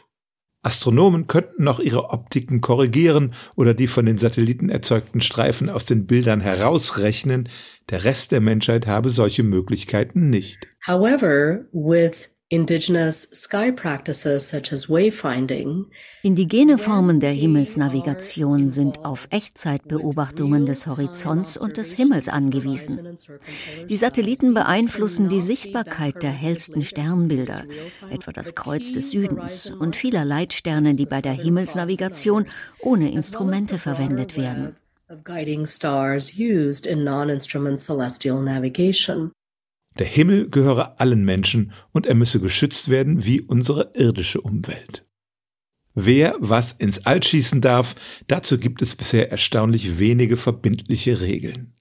Astronomen 0.64 1.28
könnten 1.28 1.64
noch 1.64 1.80
ihre 1.80 2.12
Optiken 2.12 2.62
korrigieren 2.62 3.34
oder 3.56 3.74
die 3.74 3.88
von 3.88 4.06
den 4.06 4.18
Satelliten 4.18 4.70
erzeugten 4.70 5.22
Streifen 5.22 5.70
aus 5.70 5.86
den 5.86 6.06
Bildern 6.06 6.40
herausrechnen, 6.42 7.50
der 7.90 8.04
Rest 8.04 8.32
der 8.32 8.42
Menschheit 8.42 8.86
habe 8.86 9.10
solche 9.10 9.44
Möglichkeiten 9.44 10.30
nicht. 10.30 10.68
However, 10.86 11.66
with 11.72 12.30
indigenous 12.52 13.30
sky 13.32 13.72
practices 13.72 14.46
such 14.46 14.74
as 14.74 14.90
wayfinding. 14.90 15.86
Indigene 16.22 16.78
Formen 16.78 17.22
der 17.22 17.32
Himmelsnavigation 17.32 18.70
sind 18.70 19.06
auf 19.06 19.28
Echtzeitbeobachtungen 19.32 20.66
des 20.66 20.86
Horizonts 20.86 21.56
und 21.56 21.78
des 21.78 21.94
Himmels 21.94 22.28
angewiesen. 22.28 23.16
Die 23.88 23.96
Satelliten 23.96 24.54
beeinflussen 24.54 25.30
die 25.30 25.40
Sichtbarkeit 25.40 26.22
der 26.24 26.32
hellsten 26.32 26.82
Sternbilder, 26.82 27.64
etwa 28.10 28.34
das 28.34 28.54
Kreuz 28.54 28.92
des 28.92 29.12
Südens 29.12 29.72
und 29.72 29.96
vieler 29.96 30.26
Leitsterne, 30.26 30.92
die 30.92 31.06
bei 31.06 31.22
der 31.22 31.34
Himmelsnavigation 31.34 32.48
ohne 32.82 33.12
Instrumente 33.14 33.78
verwendet 33.78 34.36
werden. 34.36 34.76
Der 40.00 40.08
Himmel 40.08 40.50
gehöre 40.50 41.00
allen 41.00 41.26
Menschen 41.26 41.74
und 41.92 42.06
er 42.06 42.16
müsse 42.16 42.40
geschützt 42.40 42.90
werden 42.90 43.26
wie 43.26 43.42
unsere 43.42 43.92
irdische 43.94 44.42
Umwelt. 44.42 45.06
Wer 45.94 46.36
was 46.40 46.72
ins 46.72 47.06
All 47.06 47.22
schießen 47.22 47.60
darf, 47.60 47.96
dazu 48.28 48.58
gibt 48.58 48.82
es 48.82 48.96
bisher 48.96 49.30
erstaunlich 49.30 50.00
wenige 50.00 50.38
verbindliche 50.38 51.20
Regeln. 51.20 51.74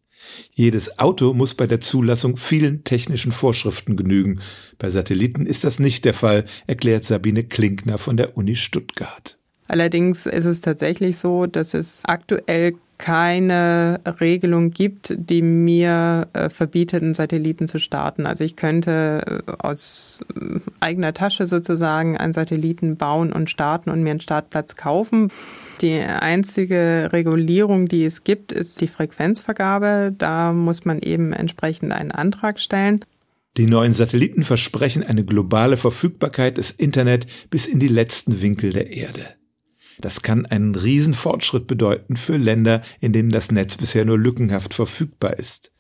Jedes 0.53 0.99
Auto 0.99 1.33
muss 1.33 1.55
bei 1.55 1.67
der 1.67 1.81
Zulassung 1.81 2.37
vielen 2.37 2.85
technischen 2.85 3.33
Vorschriften 3.33 3.97
genügen. 3.97 4.41
Bei 4.79 4.91
Satelliten 4.91 5.47
ist 5.47 5.65
das 5.65 5.79
nicht 5.79 6.05
der 6.05 6.15
Fall, 6.15 6.45
erklärt 6.67 7.05
Sabine 7.05 7.45
Klinkner 7.45 7.99
von 7.99 8.17
der 8.17 8.37
Uni 8.37 8.57
Stuttgart. 8.57 9.39
Allerdings 9.69 10.27
ist 10.27 10.45
es 10.45 10.61
tatsächlich 10.61 11.19
so, 11.19 11.47
dass 11.47 11.75
es 11.75 12.03
aktuell 12.05 12.75
keine 13.01 13.99
Regelung 14.21 14.73
gibt, 14.73 15.15
die 15.17 15.41
mir 15.41 16.29
äh, 16.35 16.51
verbietet, 16.51 17.03
einen 17.03 17.15
Satelliten 17.15 17.67
zu 17.67 17.79
starten. 17.79 18.27
Also 18.27 18.45
ich 18.45 18.57
könnte 18.57 19.43
äh, 19.47 19.53
aus 19.59 20.21
äh, 20.39 20.61
eigener 20.81 21.15
Tasche 21.15 21.47
sozusagen 21.47 22.19
einen 22.19 22.35
Satelliten 22.35 22.99
bauen 22.99 23.33
und 23.33 23.49
starten 23.49 23.89
und 23.89 24.03
mir 24.03 24.11
einen 24.11 24.21
Startplatz 24.21 24.77
kaufen. 24.77 25.33
Die 25.81 25.99
einzige 25.99 27.09
Regulierung, 27.11 27.89
die 27.89 28.05
es 28.05 28.23
gibt, 28.23 28.53
ist 28.53 28.83
die 28.83 28.89
Frequenzvergabe. 28.89 30.15
Da 30.17 30.53
muss 30.53 30.85
man 30.85 30.99
eben 30.99 31.33
entsprechend 31.33 31.93
einen 31.93 32.13
Antrag 32.13 32.61
stellen. 32.61 33.01
Die 33.57 33.67
neuen 33.67 33.95
Satelliten 33.95 34.45
versprechen 34.45 35.03
eine 35.03 35.25
globale 35.25 35.79
Verfügbarkeit 35.79 36.59
des 36.59 36.71
Internet 36.71 37.27
bis 37.49 37.67
in 37.67 37.81
die 37.81 37.89
letzten 37.89 38.43
Winkel 38.43 38.75
der 38.75 38.91
Erde. 38.91 39.40
Das 40.01 40.23
kann 40.23 40.47
einen 40.47 40.75
Riesenfortschritt 40.75 41.67
bedeuten 41.67 42.17
für 42.17 42.37
Länder, 42.37 42.83
in 43.01 43.13
denen 43.13 43.31
das 43.31 43.53
Netz 43.53 43.77
bisher 43.77 44.05
nur 44.05 44.19
lückenhaft 44.19 44.75
verfügbar 44.75 45.39
ist. 45.39 45.73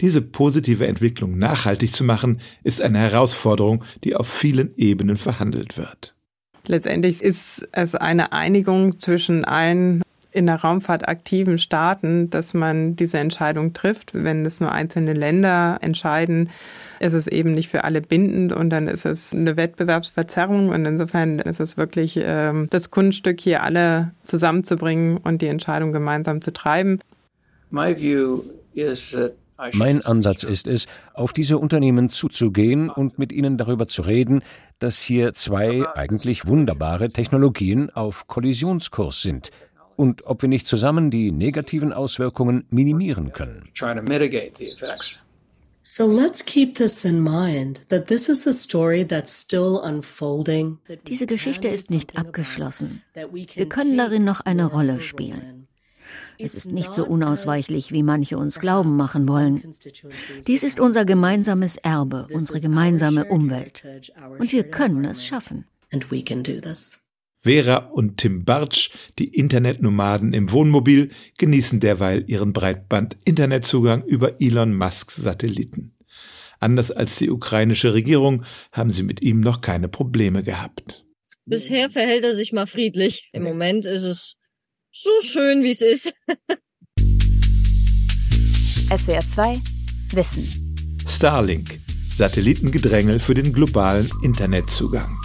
Diese 0.00 0.20
positive 0.22 0.86
Entwicklung 0.86 1.38
nachhaltig 1.38 1.94
zu 1.94 2.04
machen, 2.04 2.40
ist 2.64 2.82
eine 2.82 2.98
Herausforderung, 2.98 3.84
die 4.04 4.14
auf 4.14 4.28
vielen 4.28 4.74
Ebenen 4.76 5.16
verhandelt 5.16 5.76
wird. 5.76 6.14
Letztendlich 6.66 7.22
ist 7.22 7.68
es 7.72 7.94
eine 7.94 8.32
Einigung 8.32 8.98
zwischen 8.98 9.44
allen 9.44 10.02
in 10.32 10.46
der 10.46 10.56
Raumfahrt 10.56 11.08
aktiven 11.08 11.58
Staaten, 11.58 12.30
dass 12.30 12.54
man 12.54 12.96
diese 12.96 13.18
Entscheidung 13.18 13.74
trifft. 13.74 14.12
Wenn 14.14 14.46
es 14.46 14.60
nur 14.60 14.72
einzelne 14.72 15.12
Länder 15.12 15.78
entscheiden, 15.82 16.50
ist 17.02 17.12
es 17.12 17.26
eben 17.26 17.50
nicht 17.50 17.68
für 17.68 17.84
alle 17.84 18.00
bindend 18.00 18.52
und 18.52 18.70
dann 18.70 18.88
ist 18.88 19.04
es 19.04 19.34
eine 19.34 19.56
Wettbewerbsverzerrung 19.56 20.68
und 20.68 20.84
insofern 20.86 21.38
ist 21.38 21.60
es 21.60 21.76
wirklich 21.76 22.18
ähm, 22.22 22.68
das 22.70 22.90
Kunststück, 22.90 23.40
hier 23.40 23.62
alle 23.62 24.12
zusammenzubringen 24.24 25.16
und 25.16 25.42
die 25.42 25.48
Entscheidung 25.48 25.92
gemeinsam 25.92 26.40
zu 26.40 26.52
treiben. 26.52 27.00
Mein 29.74 30.04
Ansatz 30.04 30.42
ist 30.42 30.66
es, 30.66 30.86
auf 31.14 31.32
diese 31.32 31.58
Unternehmen 31.58 32.08
zuzugehen 32.08 32.90
und 32.90 33.18
mit 33.18 33.32
ihnen 33.32 33.58
darüber 33.58 33.86
zu 33.86 34.02
reden, 34.02 34.42
dass 34.78 35.00
hier 35.00 35.34
zwei 35.34 35.84
eigentlich 35.94 36.46
wunderbare 36.46 37.08
Technologien 37.08 37.90
auf 37.90 38.26
Kollisionskurs 38.26 39.22
sind 39.22 39.50
und 39.96 40.26
ob 40.26 40.42
wir 40.42 40.48
nicht 40.48 40.66
zusammen 40.66 41.10
die 41.10 41.30
negativen 41.30 41.92
Auswirkungen 41.92 42.64
minimieren 42.70 43.32
können. 43.32 43.68
So 45.84 46.06
let's 46.06 46.44
keep 46.44 46.76
this 46.76 47.04
in 47.04 47.20
mind 47.20 47.80
that 47.88 48.06
this 48.06 48.28
is 48.28 48.46
a 48.46 48.52
story 48.52 49.04
that's 49.04 49.32
still 49.32 49.80
unfolding. 49.82 50.78
Diese 51.08 51.26
Geschichte 51.26 51.66
ist 51.66 51.90
nicht 51.90 52.16
abgeschlossen. 52.16 53.02
Wir 53.14 53.68
können 53.68 53.98
darin 53.98 54.24
noch 54.24 54.40
eine 54.40 54.66
Rolle 54.66 55.00
spielen. 55.00 55.66
Es 56.38 56.54
ist 56.54 56.70
nicht 56.70 56.94
so 56.94 57.04
unausweichlich, 57.04 57.90
wie 57.90 58.04
manche 58.04 58.38
uns 58.38 58.60
glauben 58.60 58.96
machen 58.96 59.28
wollen. 59.28 59.62
Dies 60.46 60.62
ist 60.62 60.78
unser 60.78 61.04
gemeinsames 61.04 61.76
Erbe, 61.76 62.28
unsere 62.32 62.60
gemeinsame 62.60 63.24
Umwelt. 63.24 63.84
Und 64.38 64.52
wir 64.52 64.64
können 64.64 65.04
es 65.04 65.24
schaffen. 65.24 65.66
And 65.92 66.10
we 66.10 66.22
can 66.22 66.42
do 66.42 66.60
this. 66.60 67.01
Vera 67.42 67.76
und 67.76 68.18
Tim 68.18 68.44
Bartsch, 68.44 68.90
die 69.18 69.34
Internetnomaden 69.34 70.32
im 70.32 70.52
Wohnmobil, 70.52 71.10
genießen 71.38 71.80
derweil 71.80 72.24
ihren 72.28 72.52
Breitband-Internetzugang 72.52 74.04
über 74.04 74.40
Elon 74.40 74.74
Musks 74.74 75.16
Satelliten. 75.16 75.96
Anders 76.60 76.92
als 76.92 77.16
die 77.16 77.30
ukrainische 77.30 77.94
Regierung 77.94 78.44
haben 78.70 78.92
sie 78.92 79.02
mit 79.02 79.22
ihm 79.22 79.40
noch 79.40 79.60
keine 79.60 79.88
Probleme 79.88 80.44
gehabt. 80.44 81.04
Bisher 81.44 81.90
verhält 81.90 82.24
er 82.24 82.36
sich 82.36 82.52
mal 82.52 82.66
friedlich. 82.66 83.28
Im 83.32 83.42
Moment 83.42 83.86
ist 83.86 84.04
es 84.04 84.36
so 84.92 85.10
schön, 85.20 85.64
wie 85.64 85.72
es 85.72 85.82
ist. 85.82 86.14
SWR 88.96 89.28
2 89.28 89.60
Wissen. 90.12 90.76
Starlink. 91.08 91.80
Satellitengedrängel 92.16 93.18
für 93.18 93.34
den 93.34 93.52
globalen 93.52 94.08
Internetzugang. 94.22 95.18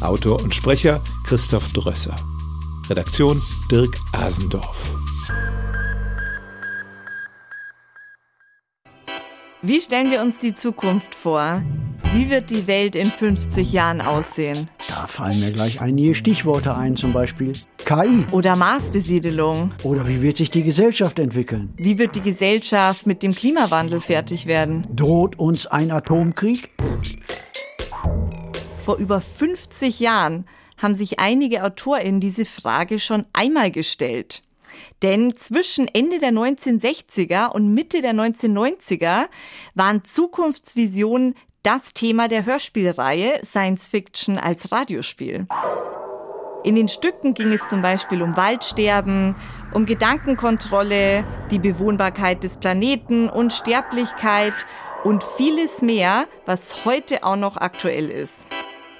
Autor 0.00 0.42
und 0.42 0.54
Sprecher 0.54 1.02
Christoph 1.26 1.72
Drösser. 1.72 2.14
Redaktion 2.88 3.42
Dirk 3.68 3.96
Asendorf. 4.12 4.92
Wie 9.60 9.80
stellen 9.80 10.12
wir 10.12 10.20
uns 10.20 10.38
die 10.38 10.54
Zukunft 10.54 11.16
vor? 11.16 11.64
Wie 12.12 12.30
wird 12.30 12.50
die 12.50 12.68
Welt 12.68 12.94
in 12.94 13.10
50 13.10 13.72
Jahren 13.72 14.00
aussehen? 14.00 14.68
Da 14.86 15.08
fallen 15.08 15.40
mir 15.40 15.50
gleich 15.50 15.80
einige 15.80 16.14
Stichworte 16.14 16.76
ein, 16.76 16.96
zum 16.96 17.12
Beispiel 17.12 17.60
KI. 17.78 18.24
Oder 18.30 18.54
Marsbesiedelung. 18.54 19.70
Oder 19.82 20.06
wie 20.06 20.22
wird 20.22 20.36
sich 20.36 20.50
die 20.50 20.62
Gesellschaft 20.62 21.18
entwickeln? 21.18 21.74
Wie 21.76 21.98
wird 21.98 22.14
die 22.14 22.22
Gesellschaft 22.22 23.04
mit 23.04 23.24
dem 23.24 23.34
Klimawandel 23.34 24.00
fertig 24.00 24.46
werden? 24.46 24.86
Droht 24.94 25.36
uns 25.40 25.66
ein 25.66 25.90
Atomkrieg? 25.90 26.70
Vor 28.78 28.98
über 28.98 29.20
50 29.20 29.98
Jahren 29.98 30.46
haben 30.78 30.94
sich 30.94 31.18
einige 31.18 31.64
AutorInnen 31.64 32.20
diese 32.20 32.44
Frage 32.44 32.98
schon 32.98 33.24
einmal 33.32 33.70
gestellt. 33.70 34.42
Denn 35.02 35.36
zwischen 35.36 35.88
Ende 35.88 36.18
der 36.18 36.30
1960er 36.30 37.50
und 37.50 37.72
Mitte 37.72 38.00
der 38.00 38.12
1990er 38.12 39.26
waren 39.74 40.04
Zukunftsvisionen 40.04 41.34
das 41.62 41.92
Thema 41.94 42.28
der 42.28 42.46
Hörspielreihe 42.46 43.40
Science 43.44 43.88
Fiction 43.88 44.38
als 44.38 44.70
Radiospiel. 44.70 45.46
In 46.62 46.74
den 46.74 46.88
Stücken 46.88 47.34
ging 47.34 47.52
es 47.52 47.68
zum 47.68 47.80
Beispiel 47.80 48.22
um 48.22 48.36
Waldsterben, 48.36 49.36
um 49.72 49.86
Gedankenkontrolle, 49.86 51.24
die 51.50 51.58
Bewohnbarkeit 51.58 52.42
des 52.42 52.56
Planeten, 52.56 53.28
Unsterblichkeit 53.28 54.54
und 55.04 55.22
vieles 55.22 55.82
mehr, 55.82 56.26
was 56.44 56.84
heute 56.84 57.22
auch 57.22 57.36
noch 57.36 57.56
aktuell 57.56 58.10
ist. 58.10 58.46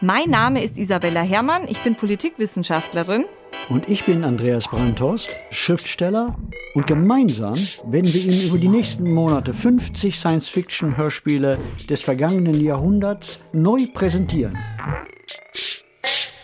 Mein 0.03 0.29
Name 0.29 0.63
ist 0.63 0.77
Isabella 0.77 1.23
Herrmann, 1.23 1.67
ich 1.69 1.83
bin 1.83 1.97
Politikwissenschaftlerin. 1.97 3.25
Und 3.71 3.89
ich 3.89 4.05
bin 4.05 4.25
Andreas 4.25 4.69
Brandhorst, 4.69 5.31
Schriftsteller. 5.51 6.37
Und 6.75 6.87
gemeinsam 6.87 7.55
werden 7.83 8.13
wir 8.13 8.21
Ihnen 8.21 8.43
über 8.43 8.59
die 8.59 8.69
nächsten 8.69 9.11
Monate 9.11 9.55
50 9.55 10.19
Science-Fiction-Hörspiele 10.19 11.59
des 11.89 12.03
vergangenen 12.03 12.61
Jahrhunderts 12.61 13.41
neu 13.55 13.87
präsentieren. 13.87 14.59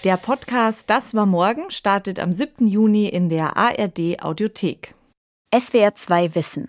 Der 0.04 0.16
Podcast 0.16 0.88
Das 0.88 1.12
war 1.14 1.26
morgen 1.26 1.70
startet 1.70 2.20
am 2.20 2.32
7. 2.32 2.66
Juni 2.66 3.06
in 3.06 3.28
der 3.28 3.58
ARD 3.58 4.22
Audiothek. 4.22 4.94
SWR 5.54 5.94
2 5.94 6.34
Wissen. 6.34 6.68